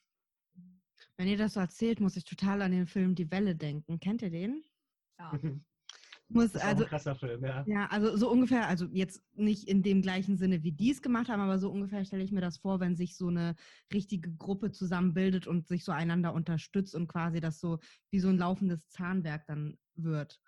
[1.16, 3.98] Wenn ihr das so erzählt, muss ich total an den Film Die Welle denken.
[4.00, 4.62] Kennt ihr den?
[5.18, 5.32] Ja.
[6.28, 7.64] muss das ist also ein krasser Film, ja.
[7.66, 11.28] Ja, also so ungefähr, also jetzt nicht in dem gleichen Sinne, wie die es gemacht
[11.28, 13.54] haben, aber so ungefähr stelle ich mir das vor, wenn sich so eine
[13.94, 17.78] richtige Gruppe zusammenbildet und sich so einander unterstützt und quasi das so
[18.10, 20.40] wie so ein laufendes Zahnwerk dann wird.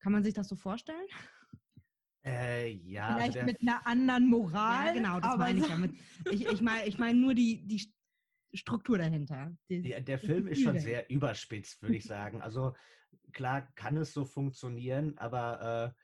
[0.00, 1.06] Kann man sich das so vorstellen?
[2.24, 3.06] Äh, ja.
[3.06, 4.86] Also Vielleicht also mit einer anderen Moral.
[4.86, 5.94] Ja, genau, das meine ich damit.
[6.30, 7.92] Ich, ich meine ich mein nur die, die
[8.52, 9.52] Struktur dahinter.
[9.70, 12.42] Der, der Film ist schon sehr überspitzt, würde ich sagen.
[12.42, 12.74] Also
[13.32, 15.94] klar kann es so funktionieren, aber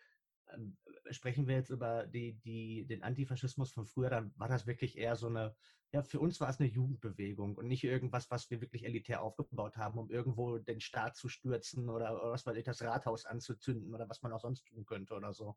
[0.48, 0.76] äh, ähm,
[1.10, 5.16] sprechen wir jetzt über die, die, den Antifaschismus von früher, dann war das wirklich eher
[5.16, 5.54] so eine,
[5.92, 9.76] ja, für uns war es eine Jugendbewegung und nicht irgendwas, was wir wirklich elitär aufgebaut
[9.76, 13.94] haben, um irgendwo den Staat zu stürzen oder, oder was weiß ich, das Rathaus anzuzünden
[13.94, 15.56] oder was man auch sonst tun könnte oder so.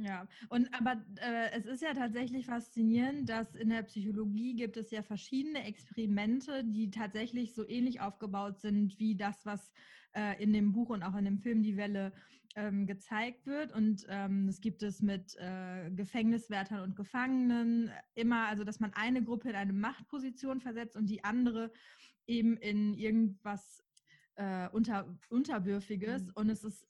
[0.00, 4.92] Ja, und aber äh, es ist ja tatsächlich faszinierend, dass in der Psychologie gibt es
[4.92, 9.72] ja verschiedene Experimente, die tatsächlich so ähnlich aufgebaut sind wie das, was
[10.14, 12.12] äh, in dem Buch und auch in dem Film Die Welle
[12.54, 13.72] ähm, gezeigt wird.
[13.72, 19.24] Und ähm, das gibt es mit äh, Gefängniswärtern und Gefangenen immer, also dass man eine
[19.24, 21.72] Gruppe in eine Machtposition versetzt und die andere
[22.26, 23.82] eben in irgendwas
[24.36, 26.26] äh, unter, Unterwürfiges.
[26.26, 26.32] Mhm.
[26.34, 26.86] Und es ist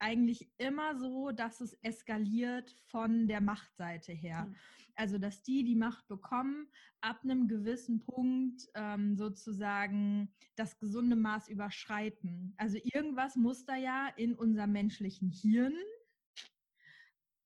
[0.00, 4.46] eigentlich immer so, dass es eskaliert von der Machtseite her.
[4.46, 4.56] Mhm.
[4.96, 6.68] Also, dass die die Macht bekommen,
[7.00, 12.54] ab einem gewissen Punkt ähm, sozusagen das gesunde Maß überschreiten.
[12.58, 15.74] Also irgendwas muss da ja in unserem menschlichen Hirn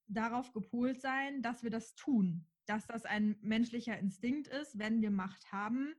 [0.09, 5.11] darauf gepolt sein, dass wir das tun, dass das ein menschlicher Instinkt ist, wenn wir
[5.11, 5.95] Macht haben,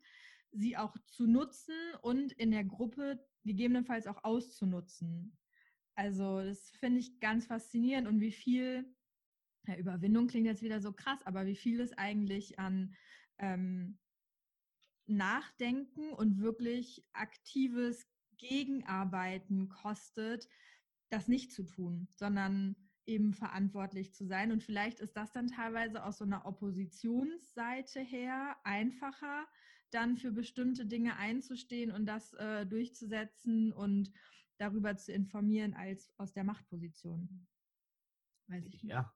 [0.51, 5.37] sie auch zu nutzen und in der Gruppe gegebenenfalls auch auszunutzen.
[5.95, 8.93] Also das finde ich ganz faszinierend und wie viel,
[9.65, 12.95] ja, Überwindung klingt jetzt wieder so krass, aber wie viel es eigentlich an
[13.39, 13.97] ähm,
[15.07, 20.49] Nachdenken und wirklich aktives Gegenarbeiten kostet,
[21.09, 24.51] das nicht zu tun, sondern eben verantwortlich zu sein.
[24.51, 29.47] Und vielleicht ist das dann teilweise aus so einer Oppositionsseite her einfacher,
[29.91, 34.11] dann für bestimmte Dinge einzustehen und das äh, durchzusetzen und
[34.57, 37.47] darüber zu informieren, als aus der Machtposition.
[38.47, 39.13] Weiß ich ja.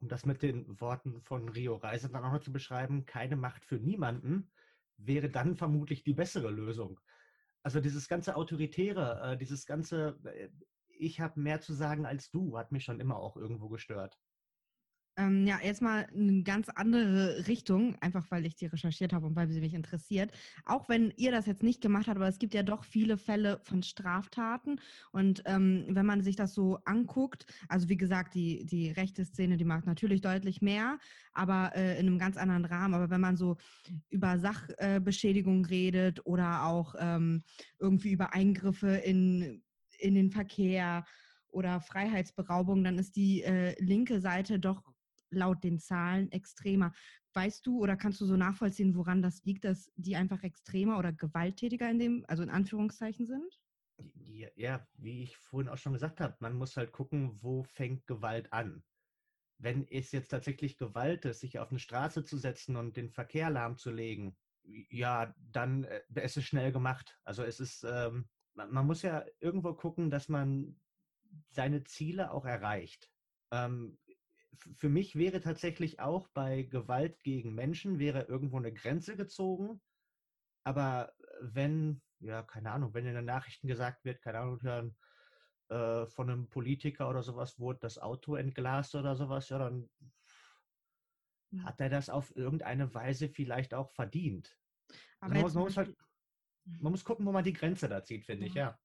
[0.00, 3.64] Um das mit den Worten von Rio Reise dann auch noch zu beschreiben, keine Macht
[3.64, 4.50] für niemanden
[4.96, 7.00] wäre dann vermutlich die bessere Lösung.
[7.62, 10.48] Also dieses ganze Autoritäre, äh, dieses ganze äh,
[10.98, 14.18] ich habe mehr zu sagen als du, hat mich schon immer auch irgendwo gestört.
[15.18, 19.34] Ähm, ja, jetzt mal eine ganz andere Richtung, einfach weil ich die recherchiert habe und
[19.34, 20.30] weil sie mich interessiert.
[20.64, 23.60] Auch wenn ihr das jetzt nicht gemacht habt, aber es gibt ja doch viele Fälle
[23.64, 24.80] von Straftaten.
[25.10, 29.56] Und ähm, wenn man sich das so anguckt, also wie gesagt, die, die rechte Szene,
[29.56, 30.98] die macht natürlich deutlich mehr,
[31.32, 32.94] aber äh, in einem ganz anderen Rahmen.
[32.94, 33.56] Aber wenn man so
[34.10, 37.42] über Sachbeschädigung äh, redet oder auch ähm,
[37.80, 39.62] irgendwie über Eingriffe in
[39.98, 41.04] in den Verkehr
[41.50, 44.82] oder Freiheitsberaubung, dann ist die äh, linke Seite doch
[45.30, 46.92] laut den Zahlen extremer.
[47.34, 51.12] Weißt du oder kannst du so nachvollziehen, woran das liegt, dass die einfach extremer oder
[51.12, 53.60] gewalttätiger in dem, also in Anführungszeichen sind?
[54.14, 58.06] Ja, ja wie ich vorhin auch schon gesagt habe, man muss halt gucken, wo fängt
[58.06, 58.82] Gewalt an.
[59.58, 63.50] Wenn es jetzt tatsächlich Gewalt ist, sich auf eine Straße zu setzen und den Verkehr
[63.50, 67.18] lahmzulegen, ja, dann äh, ist es schnell gemacht.
[67.24, 70.78] Also es ist, ähm, man, man, muss ja irgendwo gucken, dass man
[71.50, 73.10] seine Ziele auch erreicht.
[73.50, 73.98] Ähm,
[74.74, 79.80] für mich wäre tatsächlich auch bei Gewalt gegen Menschen wäre irgendwo eine Grenze gezogen.
[80.64, 84.96] Aber wenn, ja, keine Ahnung, wenn in den Nachrichten gesagt wird, keine Ahnung, hören,
[85.68, 89.88] äh, von einem Politiker oder sowas wurde das Auto entglast oder sowas, ja, dann
[91.52, 91.64] hm.
[91.64, 94.58] hat er das auf irgendeine Weise vielleicht auch verdient.
[95.20, 95.96] Aber man, muss, man muss halt
[96.80, 98.48] man muss gucken, wo man die Grenze da zieht, finde ja.
[98.48, 98.78] ich, ja.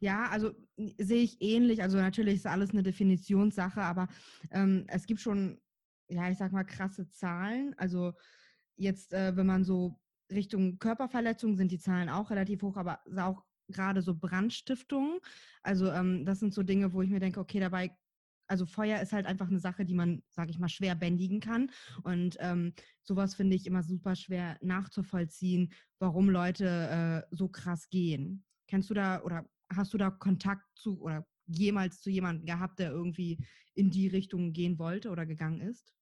[0.00, 0.52] Ja, also
[0.98, 1.82] sehe ich ähnlich.
[1.82, 4.08] Also natürlich ist alles eine Definitionssache, aber
[4.50, 5.60] ähm, es gibt schon,
[6.08, 7.74] ja, ich sag mal, krasse Zahlen.
[7.78, 8.12] Also
[8.76, 9.98] jetzt, äh, wenn man so
[10.30, 15.18] Richtung Körperverletzungen sind die Zahlen auch relativ hoch, aber auch gerade so Brandstiftungen.
[15.62, 17.96] Also ähm, das sind so Dinge, wo ich mir denke, okay, dabei
[18.52, 21.70] also Feuer ist halt einfach eine Sache, die man, sage ich mal, schwer bändigen kann.
[22.02, 28.44] Und ähm, sowas finde ich immer super schwer nachzuvollziehen, warum Leute äh, so krass gehen.
[28.68, 32.90] Kennst du da oder hast du da Kontakt zu oder jemals zu jemandem gehabt, der
[32.90, 35.94] irgendwie in die Richtung gehen wollte oder gegangen ist?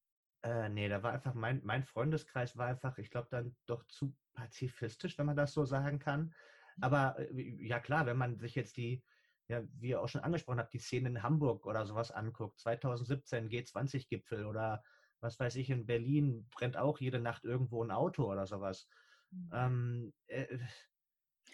[0.43, 4.17] Äh, nee, da war einfach, mein, mein Freundeskreis war einfach, ich glaube, dann doch zu
[4.33, 6.35] pazifistisch, wenn man das so sagen kann.
[6.77, 6.83] Mhm.
[6.83, 9.05] Aber äh, ja klar, wenn man sich jetzt die,
[9.49, 13.49] ja, wie ihr auch schon angesprochen habt, die Szene in Hamburg oder sowas anguckt, 2017
[13.49, 14.83] G20-Gipfel oder
[15.21, 18.89] was weiß ich, in Berlin brennt auch jede Nacht irgendwo ein Auto oder sowas.
[19.31, 19.51] Mhm.
[19.53, 20.59] Ähm, äh,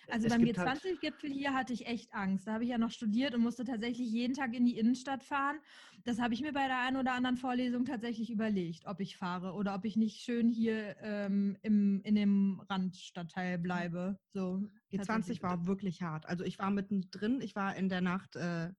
[0.08, 2.46] also beim G20-Gipfel halt hier hatte ich echt Angst.
[2.46, 5.58] Da habe ich ja noch studiert und musste tatsächlich jeden Tag in die Innenstadt fahren.
[6.04, 9.54] Das habe ich mir bei der einen oder anderen Vorlesung tatsächlich überlegt, ob ich fahre
[9.54, 14.18] oder ob ich nicht schön hier ähm, im, in dem Randstadtteil bleibe.
[14.32, 16.26] So, G20 war wirklich hart.
[16.26, 18.70] Also ich war mittendrin, ich war in der Nacht äh,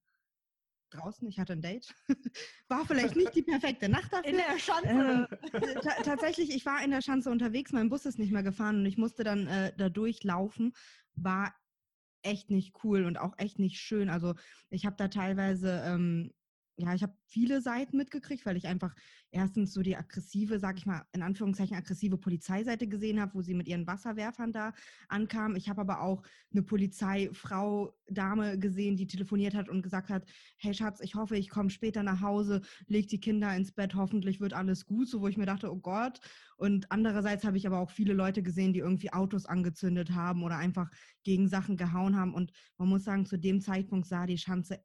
[0.90, 1.94] draußen, ich hatte ein Date.
[2.68, 4.26] war vielleicht nicht die perfekte Nacht dafür.
[4.32, 5.28] In der Schanze.
[5.54, 8.86] Äh, tatsächlich, ich war in der Schanze unterwegs, mein Bus ist nicht mehr gefahren und
[8.86, 10.74] ich musste dann äh, da durchlaufen.
[11.17, 11.53] War
[12.23, 14.10] echt nicht cool und auch echt nicht schön.
[14.10, 14.36] Also
[14.69, 16.34] ich habe da teilweise ähm,
[16.80, 18.94] ja, ich habe viele Seiten mitgekriegt, weil ich einfach
[19.32, 23.56] erstens so die aggressive, sag ich mal, in Anführungszeichen aggressive Polizeiseite gesehen habe, wo sie
[23.56, 24.74] mit ihren Wasserwerfern da
[25.10, 25.56] ankam.
[25.56, 30.74] Ich habe aber auch eine Polizeifrau, Dame gesehen, die telefoniert hat und gesagt hat, hey
[30.74, 34.54] Schatz, ich hoffe, ich komme später nach Hause, leg die Kinder ins Bett, hoffentlich wird
[34.54, 36.20] alles gut, so wo ich mir dachte, oh Gott.
[36.58, 40.58] Und andererseits habe ich aber auch viele Leute gesehen, die irgendwie Autos angezündet haben oder
[40.58, 40.92] einfach
[41.24, 42.36] gegen Sachen gehauen haben.
[42.36, 44.80] Und man muss sagen, zu dem Zeitpunkt sah die Schanze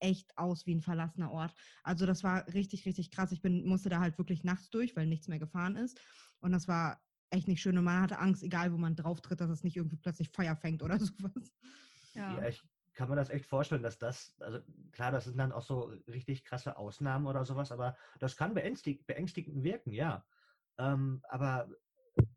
[0.00, 1.54] echt aus wie ein verlassener Ort.
[1.82, 3.32] Also das war richtig, richtig krass.
[3.32, 6.00] Ich bin, musste da halt wirklich nachts durch, weil nichts mehr gefahren ist.
[6.40, 7.76] Und das war echt nicht schön.
[7.78, 10.56] Und man hatte Angst, egal wo man drauf tritt, dass es nicht irgendwie plötzlich Feuer
[10.56, 11.54] fängt oder sowas.
[12.14, 12.36] Ja.
[12.40, 12.62] ja ich
[12.96, 14.58] kann man das echt vorstellen, dass das, also
[14.90, 19.06] klar, das sind dann auch so richtig krasse Ausnahmen oder sowas, aber das kann beängstig,
[19.06, 20.24] beängstigend wirken, ja.
[20.78, 21.68] Ähm, aber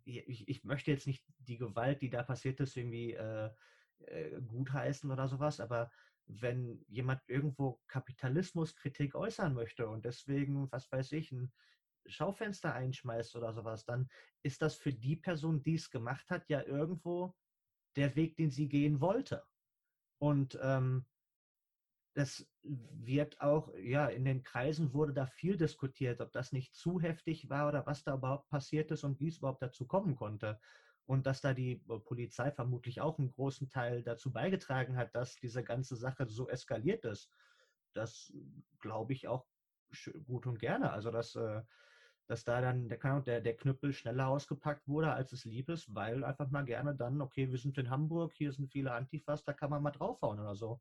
[0.03, 3.49] ich, ich, möchte jetzt nicht die Gewalt, die da passiert ist, irgendwie äh,
[3.99, 5.89] äh, gutheißen oder sowas, aber
[6.29, 11.51] wenn jemand irgendwo Kapitalismuskritik äußern möchte und deswegen, was weiß ich, ein
[12.05, 14.09] Schaufenster einschmeißt oder sowas, dann
[14.43, 17.35] ist das für die Person, die es gemacht hat, ja irgendwo
[17.95, 19.43] der Weg, den sie gehen wollte.
[20.19, 21.05] Und ähm,
[22.13, 26.99] das wird auch, ja, in den Kreisen wurde da viel diskutiert, ob das nicht zu
[26.99, 30.59] heftig war oder was da überhaupt passiert ist und wie es überhaupt dazu kommen konnte.
[31.09, 35.37] Und dass da die äh, Polizei vermutlich auch einen großen Teil dazu beigetragen hat, dass
[35.37, 37.31] diese ganze Sache so eskaliert ist.
[37.93, 38.31] Das
[38.79, 39.47] glaube ich auch
[40.23, 40.91] gut und gerne.
[40.91, 41.63] Also, dass, äh,
[42.27, 46.23] dass da dann der, der, der Knüppel schneller ausgepackt wurde, als es lieb ist, weil
[46.23, 49.71] einfach mal gerne dann, okay, wir sind in Hamburg, hier sind viele Antifas, da kann
[49.71, 50.79] man mal draufhauen oder so.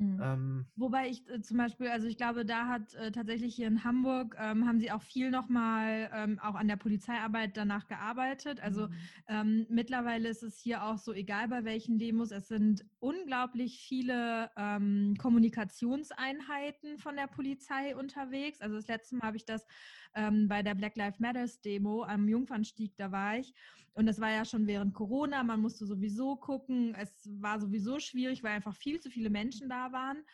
[0.00, 0.18] Mhm.
[0.22, 3.84] Ähm, Wobei ich äh, zum Beispiel, also ich glaube, da hat äh, tatsächlich hier in
[3.84, 8.62] Hamburg, ähm, haben sie auch viel nochmal ähm, auch an der Polizeiarbeit danach gearbeitet.
[8.62, 8.94] Also mhm.
[9.28, 14.50] ähm, mittlerweile ist es hier auch so, egal bei welchen Demos, es sind unglaublich viele
[14.56, 18.62] ähm, Kommunikationseinheiten von der Polizei unterwegs.
[18.62, 19.66] Also das letzte Mal habe ich das
[20.14, 23.54] ähm, bei der Black Lives Matters Demo am Jungfernstieg, da war ich.
[23.92, 26.94] Und das war ja schon während Corona, man musste sowieso gucken.
[26.94, 30.24] Es war sowieso schwierig, weil einfach viel zu viele Menschen da waren.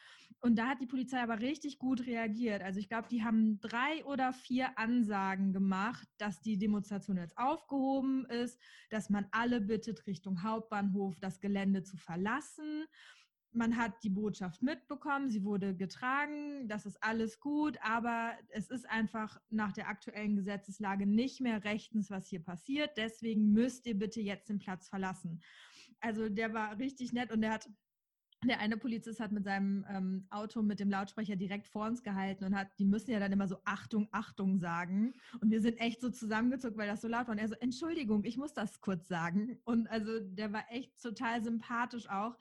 [0.41, 2.63] Und da hat die Polizei aber richtig gut reagiert.
[2.63, 8.27] Also ich glaube, die haben drei oder vier Ansagen gemacht, dass die Demonstration jetzt aufgehoben
[8.27, 8.61] ist,
[8.91, 12.87] dass man alle bittet, Richtung Hauptbahnhof das Gelände zu verlassen
[13.57, 18.89] man hat die Botschaft mitbekommen, sie wurde getragen, das ist alles gut, aber es ist
[18.89, 22.97] einfach nach der aktuellen Gesetzeslage nicht mehr rechtens, was hier passiert.
[22.97, 25.41] Deswegen müsst ihr bitte jetzt den Platz verlassen.
[26.01, 27.69] Also der war richtig nett und der hat
[28.45, 32.45] der eine Polizist hat mit seinem ähm, Auto mit dem Lautsprecher direkt vor uns gehalten
[32.45, 35.15] und hat, die müssen ja dann immer so Achtung, Achtung sagen.
[35.41, 37.33] Und wir sind echt so zusammengezuckt, weil das so laut war.
[37.33, 39.59] Und er so, Entschuldigung, ich muss das kurz sagen.
[39.65, 42.37] Und also der war echt total sympathisch auch.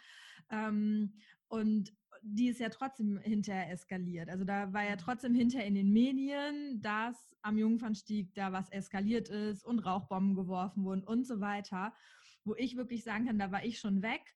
[0.50, 1.14] Ähm,
[1.48, 4.30] und die ist ja trotzdem hinterher eskaliert.
[4.30, 5.00] Also da war ja mhm.
[5.00, 10.84] trotzdem hinterher in den Medien, dass am Jungfernstieg da was eskaliert ist und Rauchbomben geworfen
[10.84, 11.94] wurden und so weiter.
[12.44, 14.34] Wo ich wirklich sagen kann, da war ich schon weg.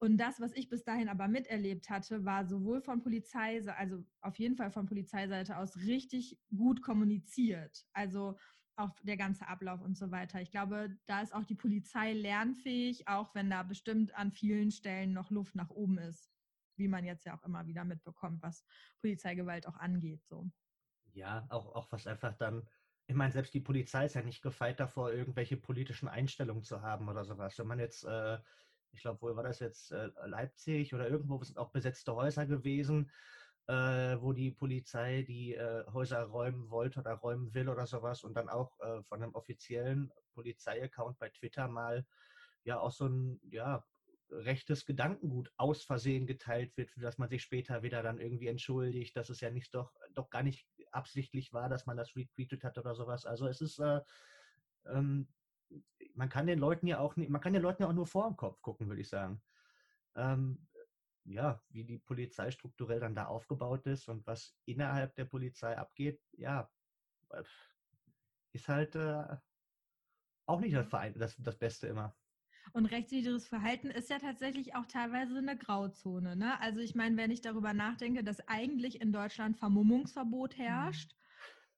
[0.00, 4.38] Und das, was ich bis dahin aber miterlebt hatte, war sowohl von Polizei, also auf
[4.38, 7.84] jeden Fall von Polizeiseite aus richtig gut kommuniziert.
[7.92, 8.36] Also
[8.78, 10.40] auch der ganze Ablauf und so weiter.
[10.40, 15.12] Ich glaube, da ist auch die Polizei lernfähig, auch wenn da bestimmt an vielen Stellen
[15.12, 16.30] noch Luft nach oben ist,
[16.76, 18.64] wie man jetzt ja auch immer wieder mitbekommt, was
[19.00, 20.24] Polizeigewalt auch angeht.
[20.24, 20.50] So.
[21.12, 22.68] Ja, auch, auch was einfach dann,
[23.06, 27.08] ich meine, selbst die Polizei ist ja nicht gefeit davor, irgendwelche politischen Einstellungen zu haben
[27.08, 27.58] oder sowas.
[27.58, 28.38] Wenn man jetzt, äh,
[28.92, 33.10] ich glaube, wo war das jetzt, äh, Leipzig oder irgendwo sind auch besetzte Häuser gewesen,
[33.68, 38.34] äh, wo die Polizei die äh, Häuser räumen wollte oder räumen will oder sowas und
[38.34, 42.06] dann auch äh, von einem offiziellen Polizei-Account bei Twitter mal
[42.64, 43.84] ja auch so ein ja,
[44.30, 49.14] rechtes Gedankengut aus Versehen geteilt wird, für das man sich später wieder dann irgendwie entschuldigt,
[49.16, 52.78] dass es ja nicht doch, doch gar nicht absichtlich war, dass man das retweetet hat
[52.78, 53.26] oder sowas.
[53.26, 54.00] Also es ist, äh,
[54.86, 55.28] ähm,
[56.14, 58.36] man kann den Leuten ja auch, man kann den Leuten ja auch nur vor dem
[58.36, 59.42] Kopf gucken, würde ich sagen.
[60.16, 60.66] Ähm,
[61.32, 66.20] ja, wie die Polizei strukturell dann da aufgebaut ist und was innerhalb der Polizei abgeht,
[66.32, 66.70] ja,
[67.30, 67.42] äh,
[68.52, 69.36] ist halt äh,
[70.46, 70.90] auch nicht das, mhm.
[70.90, 72.16] Verein, das, das Beste immer.
[72.72, 76.36] Und rechtswidriges Verhalten ist ja tatsächlich auch teilweise eine Grauzone.
[76.36, 76.60] Ne?
[76.60, 80.62] Also ich meine, wenn ich darüber nachdenke, dass eigentlich in Deutschland Vermummungsverbot mhm.
[80.62, 81.14] herrscht,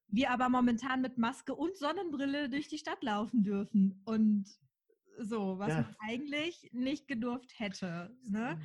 [0.09, 0.17] mhm.
[0.17, 4.01] wir aber momentan mit Maske und Sonnenbrille durch die Stadt laufen dürfen.
[4.05, 4.47] Und
[5.18, 5.83] so, was ja.
[5.83, 8.16] man eigentlich nicht gedurft hätte.
[8.23, 8.61] Ne?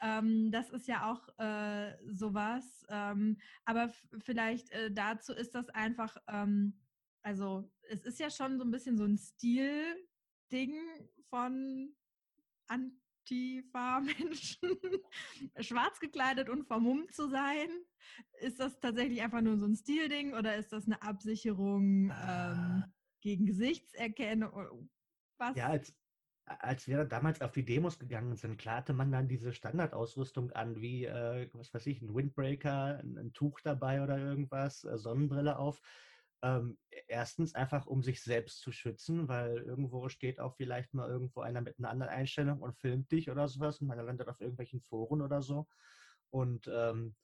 [0.00, 2.84] Ähm, das ist ja auch äh, sowas.
[2.88, 6.78] Ähm, aber vielleicht äh, dazu ist das einfach, ähm,
[7.22, 10.74] also es ist ja schon so ein bisschen so ein Stil-Ding
[11.28, 11.94] von
[12.66, 14.70] Antifa-Menschen,
[15.60, 17.68] schwarz gekleidet und vermummt zu sein.
[18.40, 22.84] Ist das tatsächlich einfach nur so ein Stilding oder ist das eine Absicherung ähm,
[23.20, 24.90] gegen Gesichtserkennung?
[25.38, 25.56] Was?
[25.56, 25.94] Ja, als,
[26.46, 30.80] als wir damals auf die Demos gegangen sind, klar hatte man dann diese Standardausrüstung an,
[30.80, 35.58] wie, äh, was weiß ich, ein Windbreaker, ein, ein Tuch dabei oder irgendwas, äh, Sonnenbrille
[35.58, 35.80] auf.
[36.42, 36.78] Ähm,
[37.08, 41.62] erstens einfach, um sich selbst zu schützen, weil irgendwo steht auch vielleicht mal irgendwo einer
[41.62, 45.22] mit einer anderen Einstellung und filmt dich oder sowas und man landet auf irgendwelchen Foren
[45.22, 45.66] oder so.
[46.28, 47.16] Und ähm,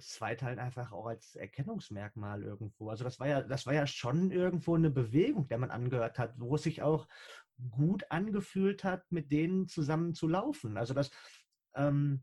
[0.00, 2.90] zweite halt einfach auch als Erkennungsmerkmal irgendwo.
[2.90, 6.34] Also das war ja, das war ja schon irgendwo eine Bewegung, der man angehört hat,
[6.38, 7.08] wo sich auch
[7.70, 10.76] gut angefühlt hat, mit denen zusammen zu laufen.
[10.76, 11.10] Also das
[11.74, 12.22] ähm,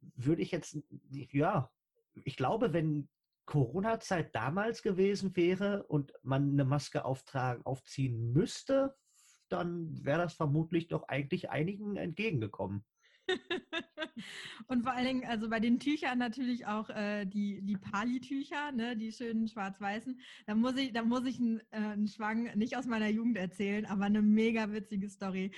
[0.00, 0.78] würde ich jetzt,
[1.10, 1.70] ja,
[2.14, 3.08] ich glaube, wenn
[3.46, 8.94] Corona-Zeit damals gewesen wäre und man eine Maske auftragen, aufziehen müsste,
[9.48, 12.84] dann wäre das vermutlich doch eigentlich einigen entgegengekommen.
[14.68, 18.96] und vor allen Dingen, also bei den Tüchern natürlich auch äh, die, die Pali-Tücher, ne,
[18.96, 20.18] die schönen schwarz-weißen.
[20.46, 23.86] Da muss ich, da muss ich einen, äh, einen Schwang nicht aus meiner Jugend erzählen,
[23.86, 25.52] aber eine mega witzige Story.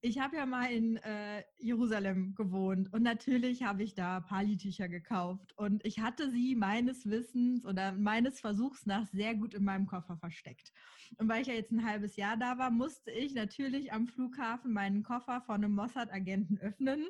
[0.00, 5.52] Ich habe ja mal in äh, Jerusalem gewohnt und natürlich habe ich da Pali-Tücher gekauft
[5.56, 10.16] und ich hatte sie meines Wissens oder meines Versuchs nach sehr gut in meinem Koffer
[10.16, 10.72] versteckt.
[11.18, 14.72] Und weil ich ja jetzt ein halbes Jahr da war, musste ich natürlich am Flughafen
[14.72, 17.06] meinen Koffer von einem Mossad-Agenten öffnen.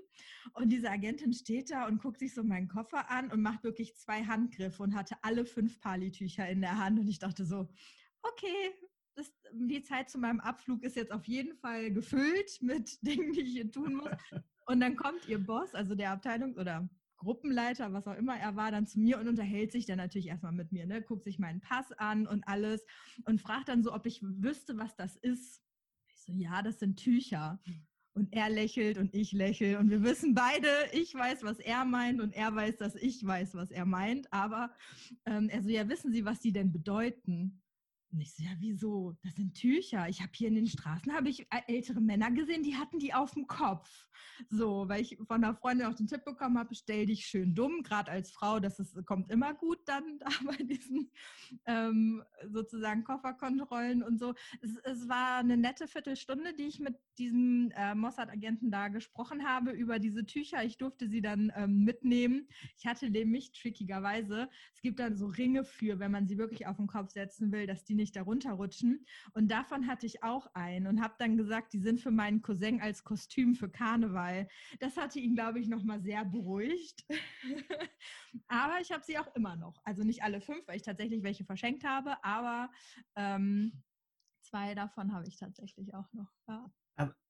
[0.54, 4.24] Und Agentin steht da und guckt sich so meinen Koffer an und macht wirklich zwei
[4.24, 6.98] Handgriffe und hatte alle fünf Palitücher in der Hand.
[6.98, 7.68] Und ich dachte so,
[8.22, 8.72] okay,
[9.14, 13.40] das, die Zeit zu meinem Abflug ist jetzt auf jeden Fall gefüllt mit Dingen, die
[13.40, 14.10] ich hier tun muss.
[14.66, 18.70] Und dann kommt ihr Boss, also der Abteilungs- oder Gruppenleiter, was auch immer er war,
[18.70, 21.02] dann zu mir und unterhält sich dann natürlich erstmal mit mir, ne?
[21.02, 22.84] guckt sich meinen Pass an und alles
[23.26, 25.62] und fragt dann so, ob ich wüsste, was das ist.
[26.08, 27.60] Ich so, ja, das sind Tücher.
[28.14, 32.20] Und er lächelt und ich lächle und wir wissen beide, ich weiß, was er meint
[32.20, 34.32] und er weiß, dass ich weiß, was er meint.
[34.32, 34.70] Aber
[35.26, 37.59] ähm, er so, ja, wissen Sie, was die denn bedeuten?
[38.12, 39.16] Und ich so, ja, wieso?
[39.22, 40.08] Das sind Tücher.
[40.08, 43.32] Ich habe hier in den Straßen habe ich ältere Männer gesehen, die hatten die auf
[43.32, 43.88] dem Kopf.
[44.48, 47.82] So, weil ich von einer Freundin auch den Tipp bekommen habe, stell dich schön dumm,
[47.82, 51.10] gerade als Frau, das ist, kommt immer gut dann da bei diesen
[51.66, 54.34] ähm, sozusagen Kofferkontrollen und so.
[54.60, 59.70] Es, es, war eine nette Viertelstunde, die ich mit diesem äh, Mossad-Agenten da gesprochen habe
[59.70, 60.64] über diese Tücher.
[60.64, 62.48] Ich durfte sie dann ähm, mitnehmen.
[62.76, 66.76] Ich hatte nämlich trickigerweise, es gibt dann so Ringe für, wenn man sie wirklich auf
[66.76, 69.04] den Kopf setzen will, dass die nicht darunter rutschen.
[69.32, 72.80] Und davon hatte ich auch einen und habe dann gesagt, die sind für meinen Cousin
[72.80, 74.48] als Kostüm für Karneval.
[74.80, 77.04] Das hatte ihn, glaube ich, nochmal sehr beruhigt.
[78.48, 79.80] aber ich habe sie auch immer noch.
[79.84, 82.70] Also nicht alle fünf, weil ich tatsächlich welche verschenkt habe, aber
[83.16, 83.82] ähm,
[84.42, 86.32] zwei davon habe ich tatsächlich auch noch.
[86.48, 86.70] Ja.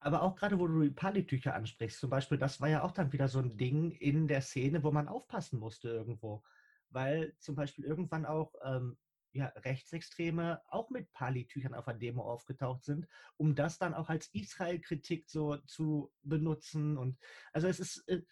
[0.00, 3.12] Aber auch gerade, wo du die Palitücher ansprichst, zum Beispiel, das war ja auch dann
[3.12, 6.42] wieder so ein Ding in der Szene, wo man aufpassen musste irgendwo.
[6.88, 8.98] Weil zum Beispiel irgendwann auch ähm,
[9.32, 13.06] ja, Rechtsextreme auch mit Palitüchern auf einer Demo aufgetaucht sind,
[13.36, 16.96] um das dann auch als Israel-Kritik so zu benutzen.
[16.96, 17.18] Und
[17.52, 18.22] also es ist, äh,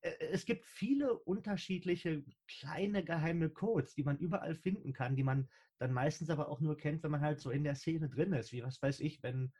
[0.00, 5.48] äh, es gibt viele unterschiedliche kleine geheime Codes, die man überall finden kann, die man
[5.78, 8.52] dann meistens aber auch nur kennt, wenn man halt so in der Szene drin ist.
[8.52, 9.52] Wie was weiß ich, wenn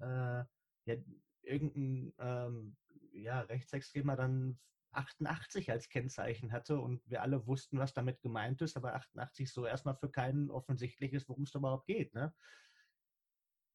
[0.00, 0.44] äh,
[0.84, 0.96] ja,
[1.42, 2.76] irgendein ähm,
[3.12, 4.58] ja, Rechtsextremer dann
[4.92, 9.64] 88 als Kennzeichen hatte und wir alle wussten, was damit gemeint ist, aber 88 so
[9.64, 12.14] erstmal für keinen offensichtlich ist, worum es überhaupt geht.
[12.14, 12.34] Ne?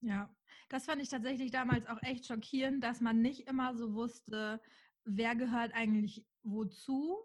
[0.02, 0.34] Ja,
[0.70, 4.62] das fand ich tatsächlich damals auch echt schockierend, dass man nicht immer so wusste,
[5.06, 7.18] wer gehört eigentlich wozu.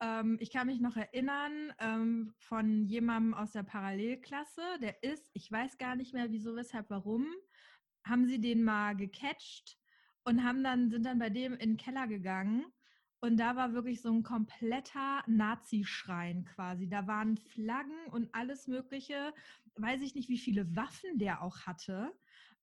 [0.00, 5.50] Ähm, ich kann mich noch erinnern ähm, von jemandem aus der Parallelklasse, der ist, ich
[5.50, 7.26] weiß gar nicht mehr wieso, weshalb, warum,
[8.04, 9.78] haben sie den mal gecatcht
[10.24, 12.64] und haben dann, sind dann bei dem in den Keller gegangen
[13.20, 16.88] und da war wirklich so ein kompletter Nazi-Schrein quasi.
[16.88, 19.34] Da waren Flaggen und alles Mögliche.
[19.76, 22.12] Weiß ich nicht, wie viele Waffen der auch hatte.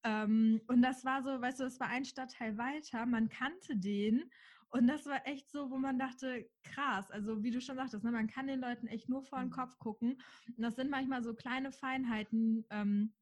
[0.04, 3.06] Ähm, und das war so, weißt du, das war ein Stadtteil weiter.
[3.06, 4.32] Man kannte den.
[4.70, 8.12] Und das war echt so, wo man dachte, krass, also wie du schon sagtest, ne,
[8.12, 9.54] man kann den Leuten echt nur vor den mhm.
[9.54, 10.22] Kopf gucken.
[10.48, 13.14] Und das sind manchmal so kleine Feinheiten, ähm,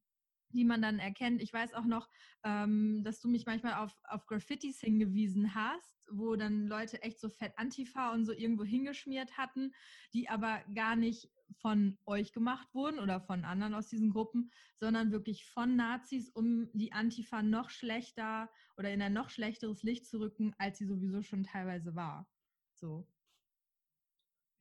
[0.54, 1.42] die man dann erkennt.
[1.42, 2.10] Ich weiß auch noch,
[2.44, 7.30] ähm, dass du mich manchmal auf, auf Graffitis hingewiesen hast, wo dann Leute echt so
[7.30, 9.74] fett Antifa und so irgendwo hingeschmiert hatten,
[10.14, 11.30] die aber gar nicht
[11.60, 16.70] von euch gemacht wurden oder von anderen aus diesen Gruppen, sondern wirklich von Nazis, um
[16.74, 21.22] die Antifa noch schlechter oder in ein noch schlechteres Licht zu rücken, als sie sowieso
[21.22, 22.28] schon teilweise war.
[22.74, 23.08] So.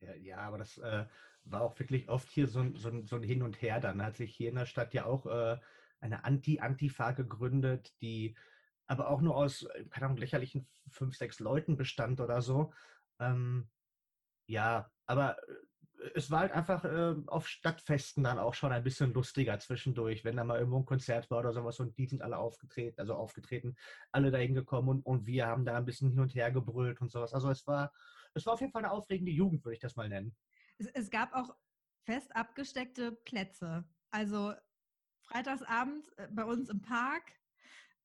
[0.01, 1.05] Ja, ja aber das äh,
[1.45, 3.79] war auch wirklich oft hier so, so, so, ein Hin und Her.
[3.79, 5.57] Dann hat sich hier in der Stadt ja auch äh,
[6.03, 8.35] eine Anti-Antifa gegründet, die
[8.87, 12.73] aber auch nur aus, äh, keine Ahnung, lächerlichen fünf, sechs Leuten bestand oder so.
[13.19, 13.69] Ähm,
[14.47, 19.13] ja, aber äh, es war halt einfach äh, auf Stadtfesten dann auch schon ein bisschen
[19.13, 22.37] lustiger zwischendurch, wenn da mal irgendwo ein Konzert war oder sowas und die sind alle
[22.37, 23.75] aufgetreten, also aufgetreten,
[24.11, 27.09] alle dahin gekommen und, und wir haben da ein bisschen hin und her gebrüllt und
[27.09, 27.33] sowas.
[27.33, 27.93] Also es war,
[28.33, 30.35] es war auf jeden Fall eine aufregende Jugend, würde ich das mal nennen.
[30.77, 31.55] Es, es gab auch
[32.05, 33.85] fest abgesteckte Plätze.
[34.11, 34.53] Also
[35.23, 37.23] Freitagsabend äh, bei uns im Park.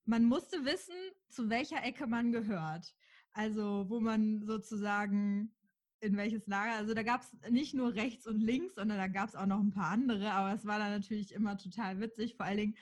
[0.05, 0.95] Man musste wissen,
[1.29, 2.95] zu welcher Ecke man gehört.
[3.33, 5.55] Also wo man sozusagen
[6.01, 6.73] in welches Lager.
[6.73, 9.61] Also da gab es nicht nur rechts und links, sondern da gab es auch noch
[9.61, 10.31] ein paar andere.
[10.33, 12.37] Aber es war dann natürlich immer total witzig.
[12.37, 12.77] Vor allen Dingen,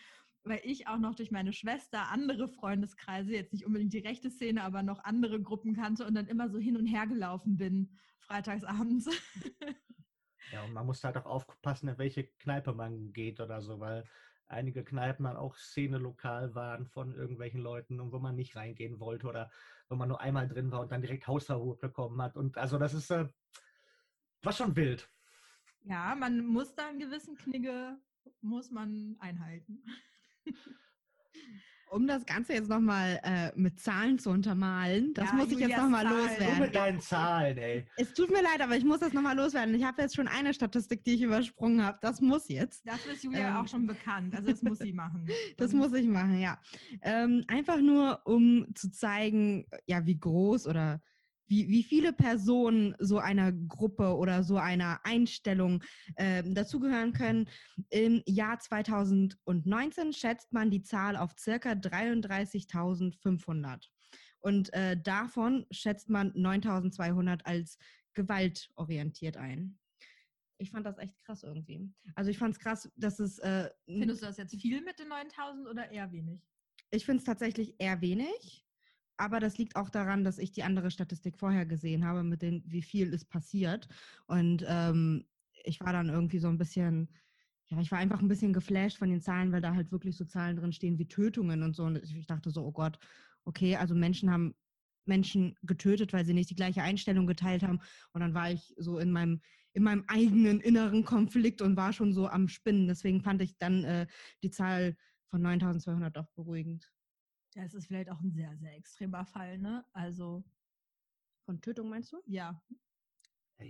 [0.44, 4.62] weil ich auch noch durch meine Schwester andere Freundeskreise, jetzt nicht unbedingt die rechte Szene,
[4.62, 9.08] aber noch andere Gruppen kannte und dann immer so hin und her gelaufen bin, freitagsabends.
[10.52, 14.04] Ja, und man muss halt auch aufpassen, in welche Kneipe man geht oder so, weil
[14.48, 19.00] einige Kneipen dann auch Szene lokal waren von irgendwelchen Leuten und wo man nicht reingehen
[19.00, 19.50] wollte oder
[19.88, 22.36] wo man nur einmal drin war und dann direkt Hausverbot bekommen hat.
[22.36, 23.28] Und also das ist äh,
[24.42, 25.08] war schon wild.
[25.84, 27.98] Ja, man muss da einen gewissen Knigge
[28.40, 29.84] muss man einhalten.
[31.88, 35.76] Um das Ganze jetzt nochmal äh, mit Zahlen zu untermalen, das ja, muss ich jetzt
[35.76, 36.56] nochmal loswerden.
[36.56, 37.86] Du mit deinen Zahlen, ey.
[37.96, 39.74] Es tut mir leid, aber ich muss das nochmal loswerden.
[39.74, 41.98] Ich habe jetzt schon eine Statistik, die ich übersprungen habe.
[42.00, 42.86] Das muss jetzt.
[42.86, 44.34] Das ist Julia ähm, auch schon bekannt.
[44.34, 45.26] Also das muss sie machen.
[45.56, 46.60] das muss ich machen, ja.
[47.02, 51.00] Ähm, einfach nur, um zu zeigen, ja, wie groß oder
[51.46, 55.82] wie, wie viele Personen so einer Gruppe oder so einer Einstellung
[56.16, 57.48] äh, dazugehören können.
[57.90, 63.86] Im Jahr 2019 schätzt man die Zahl auf circa 33.500.
[64.40, 67.78] Und äh, davon schätzt man 9.200 als
[68.14, 69.78] gewaltorientiert ein.
[70.58, 71.92] Ich fand das echt krass irgendwie.
[72.14, 73.38] Also ich fand es krass, dass es...
[73.40, 76.40] Äh, Findest du das jetzt viel mit den 9.000 oder eher wenig?
[76.90, 78.65] Ich finde es tatsächlich eher wenig.
[79.16, 82.62] Aber das liegt auch daran, dass ich die andere Statistik vorher gesehen habe, mit den,
[82.66, 83.88] wie viel ist passiert.
[84.26, 85.26] Und ähm,
[85.64, 87.08] ich war dann irgendwie so ein bisschen,
[87.68, 90.24] ja, ich war einfach ein bisschen geflasht von den Zahlen, weil da halt wirklich so
[90.24, 91.84] Zahlen drin stehen wie Tötungen und so.
[91.84, 92.98] Und ich dachte so, oh Gott,
[93.44, 94.54] okay, also Menschen haben
[95.06, 97.80] Menschen getötet, weil sie nicht die gleiche Einstellung geteilt haben.
[98.12, 99.40] Und dann war ich so in meinem,
[99.72, 102.88] in meinem eigenen inneren Konflikt und war schon so am Spinnen.
[102.88, 104.06] Deswegen fand ich dann äh,
[104.42, 104.96] die Zahl
[105.28, 106.90] von 9200 doch beruhigend.
[107.56, 109.82] Ja, es ist vielleicht auch ein sehr, sehr extremer Fall, ne?
[109.92, 110.44] Also.
[111.46, 112.20] Von Tötung meinst du?
[112.26, 112.62] Ja.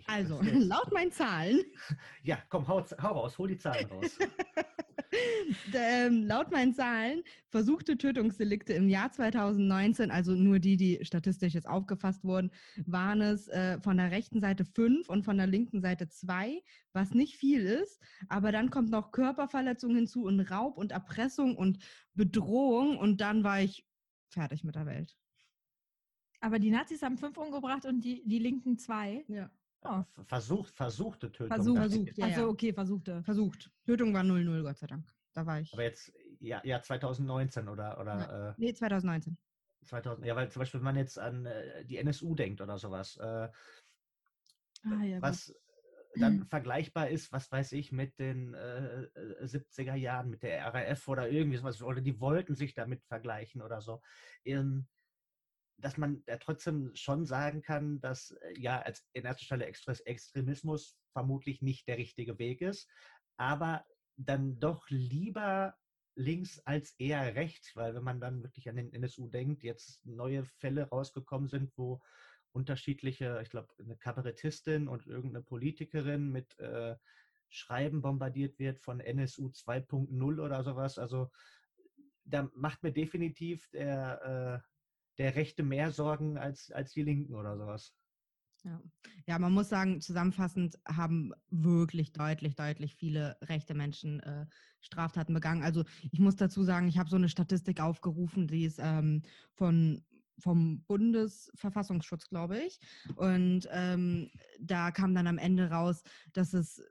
[0.07, 1.61] Also, laut meinen Zahlen.
[2.25, 4.19] Ja, komm, hau, hau raus, hol die Zahlen raus.
[5.75, 11.69] ähm, laut meinen Zahlen versuchte Tötungsdelikte im Jahr 2019, also nur die, die statistisch jetzt
[11.69, 12.51] aufgefasst wurden,
[12.87, 17.13] waren es äh, von der rechten Seite fünf und von der linken Seite zwei, was
[17.13, 18.01] nicht viel ist.
[18.29, 21.79] Aber dann kommt noch Körperverletzung hinzu und Raub und Erpressung und
[22.15, 23.87] Bedrohung und dann war ich
[24.29, 25.17] fertig mit der Welt.
[26.41, 29.25] Aber die Nazis haben fünf umgebracht und die, die Linken zwei.
[29.29, 29.51] Ja.
[29.83, 30.03] Oh.
[30.25, 31.49] Versucht, versuchte Tötung.
[31.49, 33.23] Versuch, versucht, ja, Also okay, versuchte.
[33.23, 33.71] Versucht.
[33.85, 35.07] Tötung war 0-0, Gott sei Dank.
[35.33, 35.73] Da war ich.
[35.73, 38.01] Aber jetzt, ja, ja 2019 oder.
[38.01, 38.49] oder ja.
[38.51, 39.37] äh, nee, 2019.
[39.85, 43.17] 2000, ja, weil zum Beispiel, wenn man jetzt an äh, die NSU denkt oder sowas,
[43.19, 43.49] äh,
[44.85, 46.23] ah, ja, was gut.
[46.23, 51.29] dann vergleichbar ist, was weiß ich, mit den 70er äh, Jahren, mit der RAF oder
[51.29, 54.01] irgendwie sowas, oder die wollten sich damit vergleichen oder so.
[54.45, 54.87] Ähm,
[55.79, 60.99] dass man ja trotzdem schon sagen kann, dass äh, ja als in erster Stelle Extremismus
[61.13, 62.89] vermutlich nicht der richtige Weg ist,
[63.37, 63.85] aber
[64.17, 65.75] dann doch lieber
[66.15, 70.45] links als eher rechts, weil wenn man dann wirklich an den NSU denkt, jetzt neue
[70.45, 72.01] Fälle rausgekommen sind, wo
[72.53, 76.97] unterschiedliche, ich glaube, eine Kabarettistin und irgendeine Politikerin mit äh,
[77.51, 80.99] Schreiben bombardiert wird von NSU 2.0 oder sowas.
[80.99, 81.31] Also
[82.25, 84.76] da macht mir definitiv der äh,
[85.19, 87.95] der Rechte mehr Sorgen als, als die Linken oder sowas.
[88.65, 88.83] Ja.
[89.27, 94.47] ja, man muss sagen, zusammenfassend haben wirklich deutlich, deutlich viele rechte Menschen äh,
[94.81, 95.63] Straftaten begangen.
[95.63, 99.23] Also ich muss dazu sagen, ich habe so eine Statistik aufgerufen, die ist ähm,
[99.55, 100.03] von
[100.39, 102.79] vom Bundesverfassungsschutz, glaube ich.
[103.17, 106.03] Und ähm, da kam dann am Ende raus,
[106.35, 106.83] dass es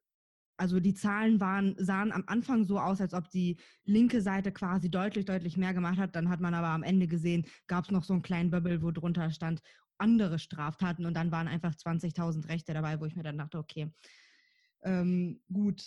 [0.58, 4.90] also die Zahlen waren, sahen am Anfang so aus, als ob die linke Seite quasi
[4.90, 6.16] deutlich, deutlich mehr gemacht hat.
[6.16, 8.92] Dann hat man aber am Ende gesehen, gab es noch so einen kleinen Bubble, wo
[8.92, 9.62] drunter stand
[9.98, 13.94] andere Straftaten und dann waren einfach 20.000 Rechte dabei, wo ich mir dann dachte, okay,
[14.84, 15.84] ähm, gut,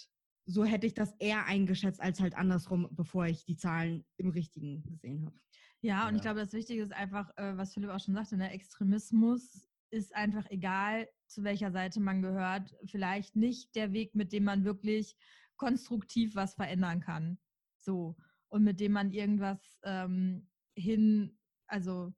[0.47, 4.83] so hätte ich das eher eingeschätzt als halt andersrum, bevor ich die Zahlen im Richtigen
[4.85, 5.39] gesehen habe.
[5.81, 6.17] Ja, und ja.
[6.17, 9.68] ich glaube, das Wichtige ist einfach, äh, was Philipp auch schon sagte, der ne, Extremismus
[9.91, 14.65] ist einfach egal, zu welcher Seite man gehört, vielleicht nicht der Weg, mit dem man
[14.65, 15.17] wirklich
[15.57, 17.39] konstruktiv was verändern kann.
[17.79, 18.17] So.
[18.49, 22.15] Und mit dem man irgendwas ähm, hin, also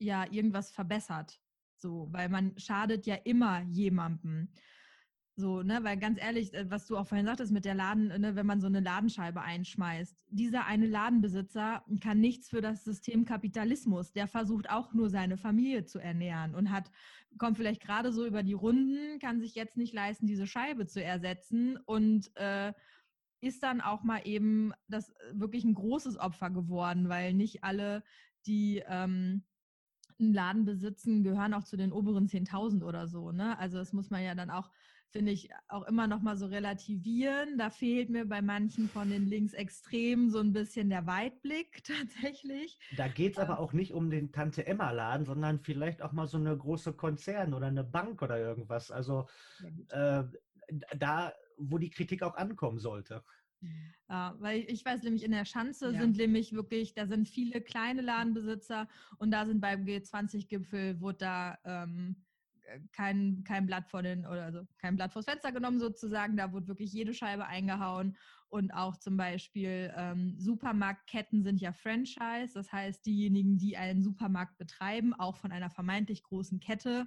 [0.00, 1.40] ja, irgendwas verbessert.
[1.76, 4.52] So, weil man schadet ja immer jemandem.
[5.40, 8.34] So, ne, weil ganz ehrlich, äh, was du auch vorhin sagtest mit der Laden, ne,
[8.34, 14.12] wenn man so eine Ladenscheibe einschmeißt, dieser eine Ladenbesitzer kann nichts für das System Kapitalismus.
[14.12, 16.90] Der versucht auch nur seine Familie zu ernähren und hat,
[17.38, 21.00] kommt vielleicht gerade so über die Runden, kann sich jetzt nicht leisten, diese Scheibe zu
[21.00, 22.72] ersetzen und äh,
[23.40, 28.02] ist dann auch mal eben das äh, wirklich ein großes Opfer geworden, weil nicht alle,
[28.44, 29.44] die ähm,
[30.18, 33.30] einen Laden besitzen, gehören auch zu den oberen 10.000 oder so.
[33.30, 33.56] Ne?
[33.60, 34.72] Also das muss man ja dann auch
[35.10, 37.58] finde ich, auch immer noch mal so relativieren.
[37.58, 42.78] Da fehlt mir bei manchen von den Linksextremen so ein bisschen der Weitblick tatsächlich.
[42.96, 43.58] Da geht es aber ähm.
[43.58, 47.84] auch nicht um den Tante-Emma-Laden, sondern vielleicht auch mal so eine große Konzern oder eine
[47.84, 48.90] Bank oder irgendwas.
[48.90, 49.26] Also
[49.88, 50.24] äh,
[50.96, 53.24] da, wo die Kritik auch ankommen sollte.
[54.08, 56.00] Ja, weil ich weiß nämlich, in der Schanze ja.
[56.00, 58.88] sind nämlich wirklich, da sind viele kleine Ladenbesitzer
[59.18, 62.16] und da sind beim G20-Gipfel, wurde da ähm,
[62.92, 66.36] kein, kein Blatt vor den, oder also kein Blatt vors Fenster genommen sozusagen.
[66.36, 68.16] Da wurde wirklich jede Scheibe eingehauen.
[68.48, 72.54] Und auch zum Beispiel ähm, Supermarktketten sind ja Franchise.
[72.54, 77.06] Das heißt, diejenigen, die einen Supermarkt betreiben, auch von einer vermeintlich großen Kette,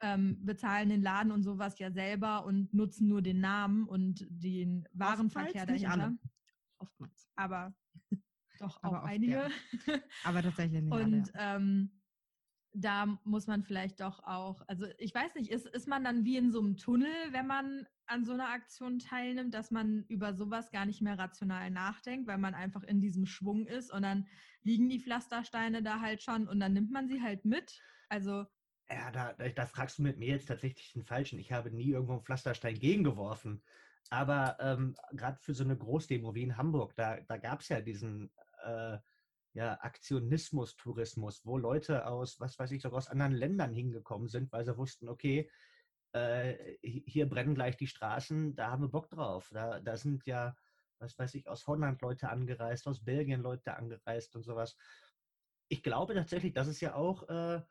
[0.00, 4.88] ähm, bezahlen den Laden und sowas ja selber und nutzen nur den Namen und den
[4.92, 6.16] Warenverkehr Oftmals dahinter.
[6.78, 7.28] Oftmals.
[7.36, 7.74] Aber
[8.60, 9.48] doch auch Aber oft, einige.
[9.86, 9.98] Ja.
[10.24, 10.92] Aber tatsächlich nicht.
[10.92, 11.56] Und alle, ja.
[11.56, 11.99] ähm,
[12.72, 16.36] da muss man vielleicht doch auch, also ich weiß nicht, ist, ist man dann wie
[16.36, 20.70] in so einem Tunnel, wenn man an so einer Aktion teilnimmt, dass man über sowas
[20.70, 24.26] gar nicht mehr rational nachdenkt, weil man einfach in diesem Schwung ist und dann
[24.62, 27.80] liegen die Pflastersteine da halt schon und dann nimmt man sie halt mit.
[28.08, 28.46] Also.
[28.88, 31.38] Ja, da, da fragst du mit mir jetzt tatsächlich den Falschen.
[31.38, 33.62] Ich habe nie irgendwo einen Pflasterstein gegengeworfen.
[34.10, 37.80] Aber ähm, gerade für so eine Großdemo wie in Hamburg, da, da gab es ja
[37.80, 38.30] diesen
[38.64, 38.98] äh,
[39.52, 44.64] ja, Aktionismus-Tourismus, wo Leute aus, was weiß ich, sogar aus anderen Ländern hingekommen sind, weil
[44.64, 45.50] sie wussten, okay,
[46.12, 49.50] äh, hier brennen gleich die Straßen, da haben wir Bock drauf.
[49.52, 50.56] Da, da sind ja,
[50.98, 54.76] was weiß ich, aus Holland Leute angereist, aus Belgien Leute angereist und sowas.
[55.68, 57.62] Ich glaube tatsächlich, dass es ja auch äh,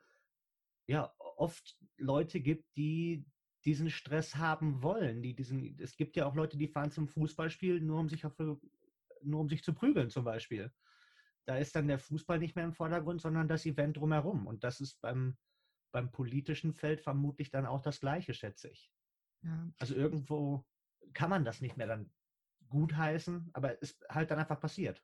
[0.86, 3.26] ja, oft Leute gibt, die
[3.64, 5.22] diesen Stress haben wollen.
[5.22, 8.38] Die diesen, es gibt ja auch Leute, die fahren zum Fußballspiel, nur um sich auf,
[9.22, 10.72] nur um sich zu prügeln zum Beispiel
[11.46, 14.46] da ist dann der Fußball nicht mehr im Vordergrund, sondern das Event drumherum.
[14.46, 15.36] Und das ist beim,
[15.92, 18.90] beim politischen Feld vermutlich dann auch das Gleiche, schätze ich.
[19.42, 19.70] Ja.
[19.78, 20.66] Also irgendwo
[21.14, 22.12] kann man das nicht mehr dann
[22.68, 25.02] gutheißen, aber es ist halt dann einfach passiert.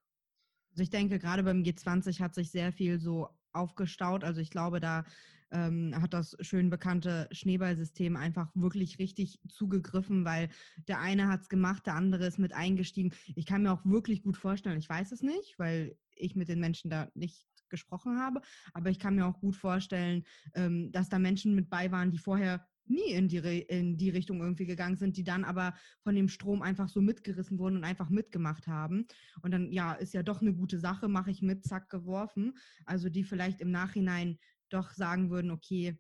[0.71, 4.25] Also ich denke, gerade beim G20 hat sich sehr viel so aufgestaut.
[4.25, 5.05] Also ich glaube, da
[5.51, 10.49] ähm, hat das schön bekannte Schneeballsystem einfach wirklich richtig zugegriffen, weil
[10.89, 13.13] der eine hat es gemacht, der andere ist mit eingestiegen.
[13.35, 16.61] Ich kann mir auch wirklich gut vorstellen, ich weiß es nicht, weil ich mit den
[16.61, 18.41] Menschen da nicht gesprochen habe,
[18.73, 22.19] aber ich kann mir auch gut vorstellen, ähm, dass da Menschen mit bei waren, die
[22.19, 26.29] vorher nie in die, in die Richtung irgendwie gegangen sind, die dann aber von dem
[26.29, 29.07] Strom einfach so mitgerissen wurden und einfach mitgemacht haben.
[29.43, 32.57] Und dann, ja, ist ja doch eine gute Sache, mache ich mit, zack, geworfen.
[32.85, 35.99] Also die vielleicht im Nachhinein doch sagen würden, okay,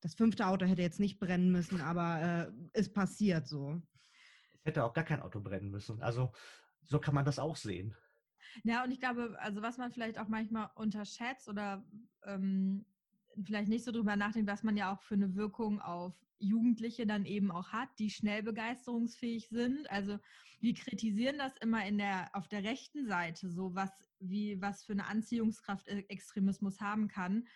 [0.00, 3.80] das fünfte Auto hätte jetzt nicht brennen müssen, aber äh, ist passiert so.
[4.54, 6.02] Es hätte auch gar kein Auto brennen müssen.
[6.02, 6.32] Also
[6.84, 7.94] so kann man das auch sehen.
[8.64, 11.84] Ja, und ich glaube, also was man vielleicht auch manchmal unterschätzt oder
[12.24, 12.84] ähm,
[13.44, 17.24] vielleicht nicht so drüber nachdenkt, was man ja auch für eine Wirkung auf Jugendliche dann
[17.24, 19.90] eben auch hat, die schnell begeisterungsfähig sind.
[19.90, 20.18] Also
[20.60, 24.92] wir kritisieren das immer in der, auf der rechten Seite, so was, wie, was für
[24.92, 27.46] eine Anziehungskraft e-, Extremismus haben kann.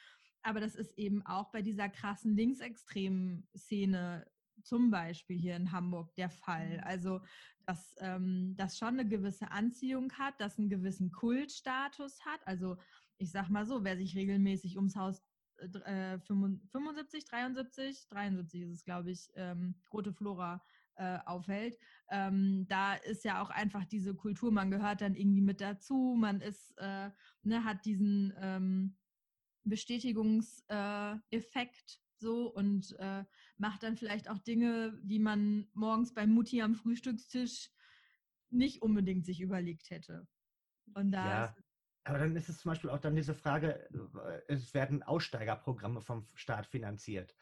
[0.43, 4.27] Aber das ist eben auch bei dieser krassen linksextremen Szene
[4.63, 6.79] zum Beispiel hier in Hamburg der Fall.
[6.79, 6.85] Mhm.
[6.85, 7.21] Also,
[7.67, 12.47] dass ähm, das schon eine gewisse Anziehung hat, dass einen gewissen Kultstatus hat.
[12.47, 12.77] Also,
[13.19, 15.23] ich sag mal so, wer sich regelmäßig ums Haus
[15.59, 20.63] äh, 75, 73, 73 ist es, glaube ich, ähm, Rote Flora
[20.97, 21.79] äh, aufhält.
[22.11, 26.41] Ähm, da ist ja auch einfach diese Kultur, man gehört dann irgendwie mit dazu, man
[26.41, 27.11] ist, äh,
[27.43, 28.97] ne, hat diesen ähm,
[29.65, 33.25] Bestätigungseffekt so und äh,
[33.59, 37.71] macht dann vielleicht auch Dinge, die man morgens bei Mutti am Frühstückstisch
[38.51, 40.27] nicht unbedingt sich überlegt hätte.
[40.95, 41.55] Und da ja,
[42.07, 46.29] aber dann ist es zum Beispiel auch dann diese Frage, äh, es werden Aussteigerprogramme vom
[46.35, 47.35] Staat finanziert.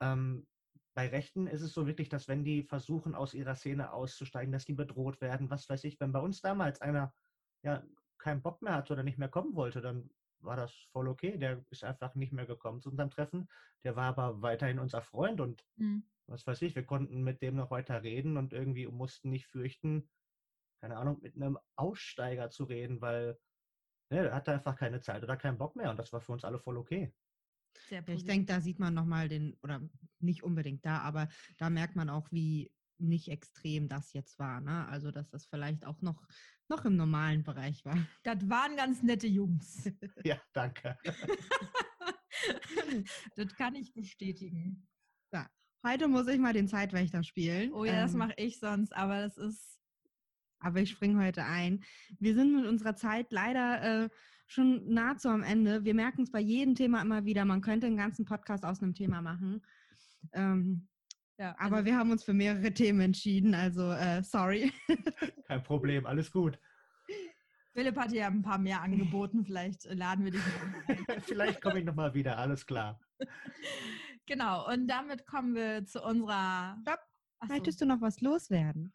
[0.00, 0.48] Ähm,
[0.94, 4.64] bei Rechten ist es so wirklich, dass wenn die versuchen, aus ihrer Szene auszusteigen, dass
[4.64, 7.14] die bedroht werden, was weiß ich, wenn bei uns damals einer
[7.62, 7.84] ja
[8.18, 11.38] keinen Bock mehr hatte oder nicht mehr kommen wollte, dann war das voll okay.
[11.38, 13.48] Der ist einfach nicht mehr gekommen zu unserem Treffen.
[13.84, 16.02] Der war aber weiterhin unser Freund und mhm.
[16.26, 20.10] was weiß ich, wir konnten mit dem noch weiter reden und irgendwie mussten nicht fürchten,
[20.80, 23.38] keine Ahnung, mit einem Aussteiger zu reden, weil
[24.10, 26.44] ne, er hatte einfach keine Zeit oder keinen Bock mehr und das war für uns
[26.44, 27.12] alle voll okay.
[28.06, 29.80] ich denke, da sieht man nochmal den, oder
[30.18, 34.60] nicht unbedingt da, aber da merkt man auch, wie nicht extrem das jetzt war.
[34.60, 34.86] Ne?
[34.88, 36.22] Also, dass das vielleicht auch noch,
[36.68, 37.96] noch im normalen Bereich war.
[38.22, 39.90] Das waren ganz nette Jungs.
[40.24, 40.98] Ja, danke.
[43.36, 44.86] das kann ich bestätigen.
[45.32, 45.48] Ja.
[45.86, 47.72] Heute muss ich mal den Zeitwächter spielen.
[47.72, 49.79] Oh ja, ähm, das mache ich sonst, aber das ist.
[50.60, 51.82] Aber ich springe heute ein.
[52.18, 54.08] Wir sind mit unserer Zeit leider äh,
[54.46, 55.84] schon nahezu am Ende.
[55.84, 58.94] Wir merken es bei jedem Thema immer wieder, man könnte einen ganzen Podcast aus einem
[58.94, 59.62] Thema machen.
[60.32, 60.88] Ähm,
[61.38, 64.72] Ja, Aber also wir haben uns für mehrere Themen entschieden, also äh, sorry.
[65.46, 66.58] Kein Problem, alles gut.
[67.72, 71.20] Philipp hat ja ein paar mehr angeboten, vielleicht laden wir dich ein.
[71.22, 73.00] vielleicht komme ich nochmal wieder, alles klar.
[74.26, 76.76] Genau, und damit kommen wir zu unserer.
[76.82, 77.09] Stopp.
[77.48, 78.92] Möchtest du noch was loswerden?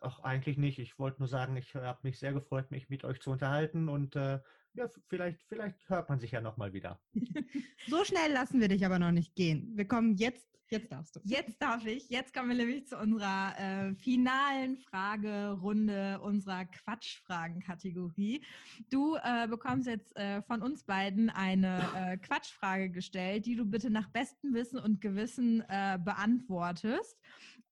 [0.00, 0.78] Ach, eigentlich nicht.
[0.78, 4.16] Ich wollte nur sagen, ich habe mich sehr gefreut, mich mit euch zu unterhalten und
[4.16, 4.40] äh,
[4.74, 7.00] ja, vielleicht, vielleicht hört man sich ja nochmal wieder.
[7.86, 9.72] so schnell lassen wir dich aber noch nicht gehen.
[9.76, 11.20] Wir kommen jetzt, jetzt darfst du.
[11.24, 12.10] Jetzt darf ich.
[12.10, 18.44] Jetzt kommen wir nämlich zu unserer äh, finalen Fragerunde unserer Quatschfragen-Kategorie.
[18.90, 23.90] Du äh, bekommst jetzt äh, von uns beiden eine äh, Quatschfrage gestellt, die du bitte
[23.90, 27.16] nach bestem Wissen und Gewissen äh, beantwortest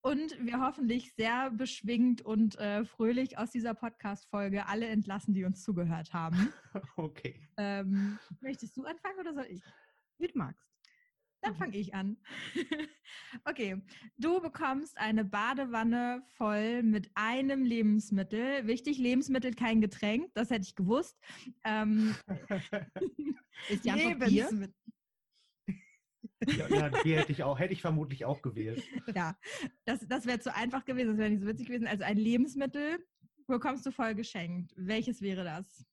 [0.03, 5.63] und wir hoffentlich sehr beschwingt und äh, fröhlich aus dieser Podcast-Folge alle entlassen, die uns
[5.63, 6.53] zugehört haben.
[6.97, 7.49] Okay.
[7.57, 9.63] Ähm, möchtest du anfangen oder soll ich?
[10.19, 10.67] Wie du magst.
[11.41, 12.17] Dann fange ich an.
[13.45, 13.83] okay,
[14.17, 18.67] du bekommst eine Badewanne voll mit einem Lebensmittel.
[18.67, 21.19] Wichtig, Lebensmittel, kein Getränk, das hätte ich gewusst.
[21.65, 22.15] Ähm,
[23.69, 24.49] ist Antwort Bier?
[26.47, 28.83] Ja, ja, die hätte ich auch, hätte ich vermutlich auch gewählt.
[29.15, 29.37] Ja,
[29.85, 31.87] das, das wäre zu einfach gewesen, das wäre nicht so witzig gewesen.
[31.87, 32.99] Also ein Lebensmittel
[33.47, 34.73] bekommst du voll geschenkt.
[34.77, 35.85] Welches wäre das?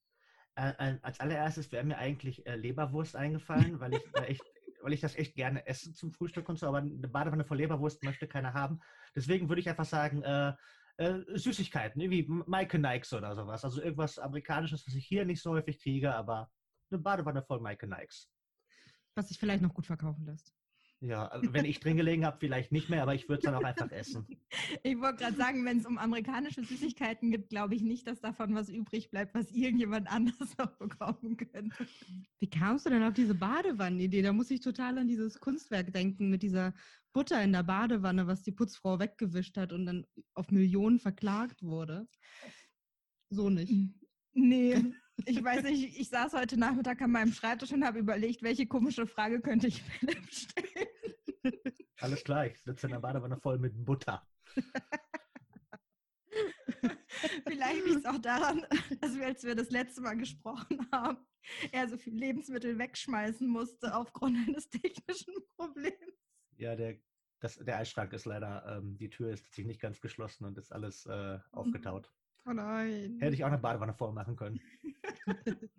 [0.56, 4.43] Äh, äh als allererstes wäre mir eigentlich äh, Leberwurst eingefallen, weil ich echt,
[4.82, 8.04] weil ich das echt gerne esse zum Frühstück und so, aber eine Badewanne voll Leberwurst
[8.04, 8.80] möchte keiner haben.
[9.16, 10.54] Deswegen würde ich einfach sagen, äh,
[10.97, 13.64] äh, Süßigkeiten, wie Maike Nikes oder sowas.
[13.64, 16.50] Also irgendwas Amerikanisches, was ich hier nicht so häufig kriege, aber
[16.91, 18.30] eine Badewanne voll Maike Nikes
[19.20, 20.53] was sich vielleicht noch gut verkaufen lässt.
[21.01, 23.55] Ja, also wenn ich drin gelegen habe, vielleicht nicht mehr, aber ich würde es dann
[23.55, 24.26] auch einfach essen.
[24.84, 28.53] Ich wollte gerade sagen, wenn es um amerikanische Süßigkeiten gibt, glaube ich nicht, dass davon
[28.55, 31.88] was übrig bleibt, was irgendjemand anders noch bekommen könnte.
[32.39, 34.22] Wie kamst du denn auf diese Badewannenidee?
[34.22, 36.74] Da muss ich total an dieses Kunstwerk denken mit dieser
[37.13, 42.07] Butter in der Badewanne, was die Putzfrau weggewischt hat und dann auf Millionen verklagt wurde.
[43.30, 43.74] So nicht.
[44.34, 44.76] Nee.
[45.26, 49.07] Ich weiß nicht, ich saß heute Nachmittag an meinem Schreibtisch und habe überlegt, welche komische
[49.07, 50.88] Frage könnte ich Philipp stellen.
[51.99, 54.26] Alles klar, ich sitze in der Badewanne voll mit Butter.
[57.47, 58.65] Vielleicht liegt es auch daran,
[59.01, 61.17] dass wir, als wir das letzte Mal gesprochen haben,
[61.72, 65.95] er so viel Lebensmittel wegschmeißen musste aufgrund eines technischen Problems.
[66.57, 66.97] Ja, der,
[67.39, 70.72] das, der Eisschrank ist leider, ähm, die Tür ist sich nicht ganz geschlossen und ist
[70.72, 72.11] alles äh, aufgetaut.
[72.46, 73.18] Oh nein.
[73.20, 74.60] Hätte ich auch eine Badewanne vormachen können.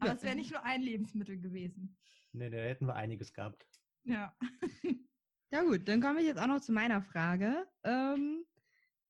[0.00, 1.96] Aber es wäre nicht nur ein Lebensmittel gewesen.
[2.32, 3.66] Nee, da hätten wir einiges gehabt.
[4.04, 4.34] Ja.
[5.52, 7.66] ja gut, dann komme ich jetzt auch noch zu meiner Frage.
[7.84, 8.44] Ähm,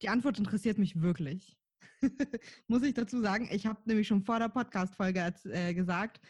[0.03, 1.59] die Antwort interessiert mich wirklich.
[2.67, 6.21] Muss ich dazu sagen, ich habe nämlich schon vor der Podcast-Folge äh, gesagt,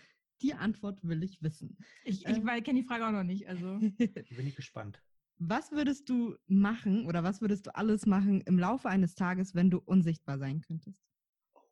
[0.42, 1.76] die Antwort will ich wissen.
[2.04, 3.48] Ich, ich äh, kenne die Frage auch noch nicht.
[3.48, 3.78] Also.
[3.78, 5.00] Bin ich gespannt.
[5.42, 9.70] Was würdest du machen oder was würdest du alles machen im Laufe eines Tages, wenn
[9.70, 11.00] du unsichtbar sein könntest?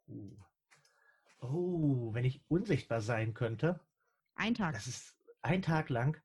[0.06, 0.38] Oh,
[1.40, 3.78] oh wenn ich unsichtbar sein könnte.
[4.36, 4.72] Ein Tag.
[4.72, 6.18] Das ist ein Tag lang.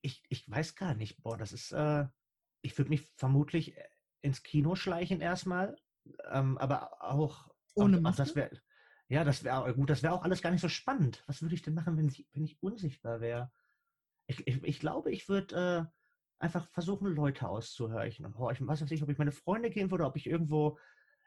[0.00, 1.22] Ich, ich weiß gar nicht.
[1.22, 1.70] Boah, das ist.
[1.70, 2.08] Äh,
[2.60, 3.84] ich würde mich vermutlich äh,
[4.22, 5.76] ins Kino schleichen erstmal,
[6.28, 7.54] ähm, aber auch.
[7.76, 8.22] Ohne Maske?
[8.22, 8.50] Auch das wär,
[9.06, 9.90] ja, das wäre gut.
[9.90, 11.22] Das wäre auch alles gar nicht so spannend.
[11.28, 13.52] Was würde ich denn machen, wenn ich, wenn ich unsichtbar wäre?
[14.26, 15.88] Ich, ich, ich glaube, ich würde.
[15.88, 15.97] Äh,
[16.38, 18.66] einfach versuchen, Leute auszuhorchen und horchen.
[18.66, 20.78] Was weiß ich, ob ich meine Freunde gehen würde, ob ich irgendwo.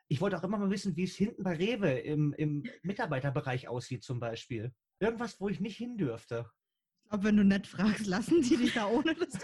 [0.08, 4.04] Ich wollte auch immer mal wissen, wie es hinten bei Rewe im, im Mitarbeiterbereich aussieht,
[4.04, 4.74] zum Beispiel.
[5.00, 6.50] Irgendwas, wo ich nicht hin dürfte.
[7.04, 9.30] Ich glaube, wenn du nett fragst, lassen die dich da ohne das.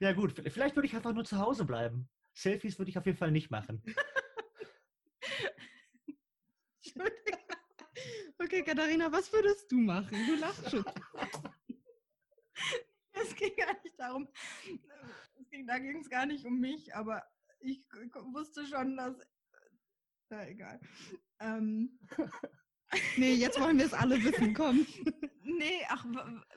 [0.00, 2.08] ja, gut, vielleicht würde ich einfach nur zu Hause bleiben.
[2.32, 3.82] Selfies würde ich auf jeden Fall nicht machen.
[8.38, 10.16] okay, Katharina, was würdest du machen?
[10.26, 10.84] Du lachst schon.
[13.22, 14.28] es ging gar nicht darum,
[15.40, 17.22] es ging, da ging es gar nicht um mich, aber
[17.60, 17.86] ich
[18.32, 19.16] wusste schon, dass,
[20.30, 20.80] na egal.
[21.40, 21.98] Ähm,
[23.16, 24.86] nee, jetzt wollen wir es alle wissen, komm.
[25.42, 26.04] nee, ach,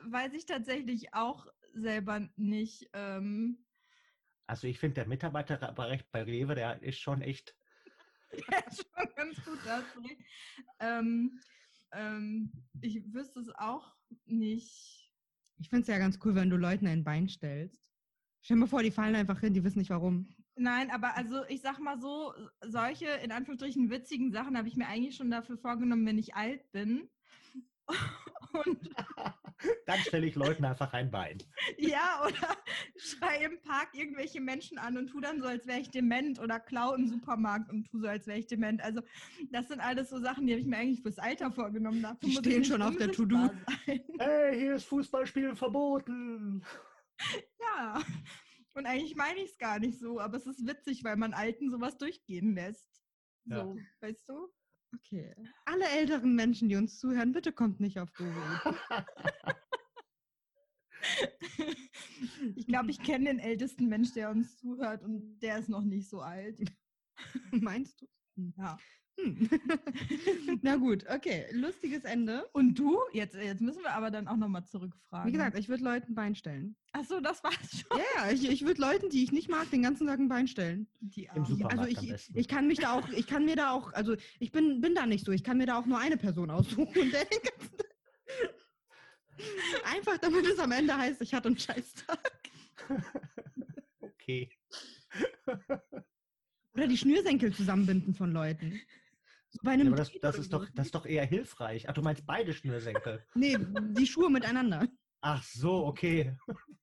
[0.02, 2.88] weiß ich tatsächlich auch selber nicht.
[2.92, 3.64] Ähm,
[4.46, 7.54] also ich finde, der Mitarbeiterbereich bei Rewe, der ist schon echt.
[8.50, 9.84] Der ist schon ganz gut, das
[10.80, 11.40] ähm,
[11.92, 13.96] ähm, Ich wüsste es auch
[14.26, 15.07] nicht
[15.58, 17.90] ich finde es ja ganz cool, wenn du Leuten ein Bein stellst.
[18.40, 20.26] Stell dir mal vor, die fallen einfach hin, die wissen nicht warum.
[20.56, 22.32] Nein, aber also ich sag mal so,
[22.62, 26.70] solche in Anführungsstrichen witzigen Sachen habe ich mir eigentlich schon dafür vorgenommen, wenn ich alt
[26.72, 27.08] bin.
[28.52, 28.90] Und
[29.86, 31.38] Dann stelle ich Leuten einfach ein Bein.
[31.78, 32.56] Ja, oder
[32.96, 36.60] schreie im Park irgendwelche Menschen an und tu dann so, als wäre ich dement oder
[36.60, 38.80] klau im Supermarkt und tu so, als wäre ich dement.
[38.82, 39.00] Also
[39.50, 42.02] das sind alles so Sachen, die habe ich mir eigentlich fürs Alter vorgenommen.
[42.02, 43.50] Dafür die stehen schon auf der To-Do.
[44.20, 46.64] Hey, hier ist Fußballspielen verboten.
[47.60, 48.02] Ja.
[48.74, 51.70] Und eigentlich meine ich es gar nicht so, aber es ist witzig, weil man Alten
[51.70, 52.88] sowas durchgehen lässt.
[53.44, 53.74] So, Ja.
[54.00, 54.48] weißt du?
[54.94, 55.34] Okay.
[55.64, 58.30] Alle älteren Menschen, die uns zuhören, bitte kommt nicht auf Doro.
[62.56, 66.08] Ich glaube, ich kenne den ältesten Mensch, der uns zuhört und der ist noch nicht
[66.08, 66.60] so alt.
[67.50, 68.06] Meinst du?
[68.56, 68.78] Ja.
[69.20, 69.48] Hm.
[70.62, 71.46] Na gut, okay.
[71.52, 72.48] Lustiges Ende.
[72.52, 72.98] Und du?
[73.12, 75.26] Jetzt, jetzt müssen wir aber dann auch nochmal zurückfragen.
[75.28, 76.76] Wie gesagt, ich würde Leuten Bein stellen.
[76.92, 77.98] Achso, das war's schon.
[77.98, 80.46] Ja, ja, ich, ich würde Leuten, die ich nicht mag, den ganzen Tag ein Bein
[80.46, 80.86] stellen.
[81.00, 81.44] Die Im.
[81.44, 84.52] Supermarkt Also ich, ich kann mich da auch, ich kann mir da auch, also ich
[84.52, 86.86] bin, bin da nicht so, ich kann mir da auch nur eine Person aussuchen.
[87.02, 87.86] Und der den ganzen Tag-
[89.84, 92.18] Einfach damit es am Ende heißt, ich hatte einen Scheißtag.
[94.00, 94.50] okay.
[96.74, 98.80] Oder die Schnürsenkel zusammenbinden von Leuten.
[99.50, 101.88] So bei Ja, einem aber das, das, ist doch, das ist doch eher hilfreich.
[101.88, 103.24] Ach, du meinst beide Schnürsenkel.
[103.34, 104.86] Nee, die Schuhe miteinander.
[105.20, 106.36] Ach so, okay.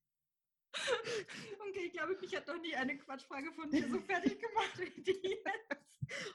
[1.68, 5.02] Okay, ich glaube, mich hat noch nie eine Quatschfrage von dir so fertig gemacht wie
[5.02, 5.82] die jetzt.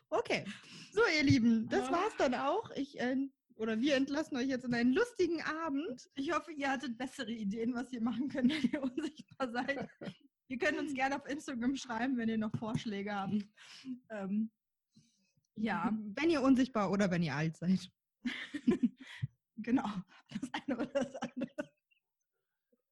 [0.10, 0.46] Okay.
[0.92, 1.92] So, ihr Lieben, das Ah.
[1.94, 2.70] war's dann auch.
[2.72, 3.16] Ich, äh,
[3.56, 6.10] oder wir entlassen euch jetzt in einen lustigen Abend.
[6.16, 9.88] Ich hoffe, ihr hattet bessere Ideen, was ihr machen könnt, wenn ihr unsichtbar seid.
[10.48, 13.46] ihr könnt uns gerne auf Instagram schreiben, wenn ihr noch Vorschläge habt.
[14.10, 14.52] Ähm,
[15.56, 17.89] ja, Wenn ihr unsichtbar oder wenn ihr alt seid.
[19.58, 19.89] genau.
[20.30, 21.72] Das eine oder das andere.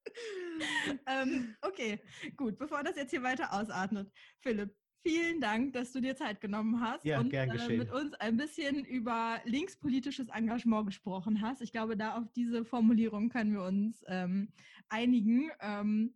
[1.07, 2.01] ähm, okay,
[2.36, 2.57] gut.
[2.57, 7.05] Bevor das jetzt hier weiter ausatmet, Philipp, vielen Dank, dass du dir Zeit genommen hast
[7.05, 11.62] Ja, und äh, mit uns ein bisschen über linkspolitisches Engagement gesprochen hast.
[11.62, 14.51] Ich glaube, da auf diese Formulierung können wir uns ähm,
[14.89, 15.49] einigen.
[15.62, 16.16] Ähm,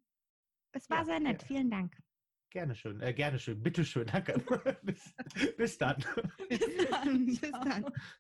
[0.72, 1.44] Es war sehr nett.
[1.44, 1.96] Vielen Dank.
[2.54, 3.02] Gerne schön.
[3.02, 3.60] Äh, gerne schön.
[3.64, 4.06] Bitteschön.
[4.06, 4.40] Danke.
[4.84, 5.12] bis,
[5.58, 6.06] bis dann.
[6.48, 7.26] bis dann.
[7.26, 7.86] Bis dann.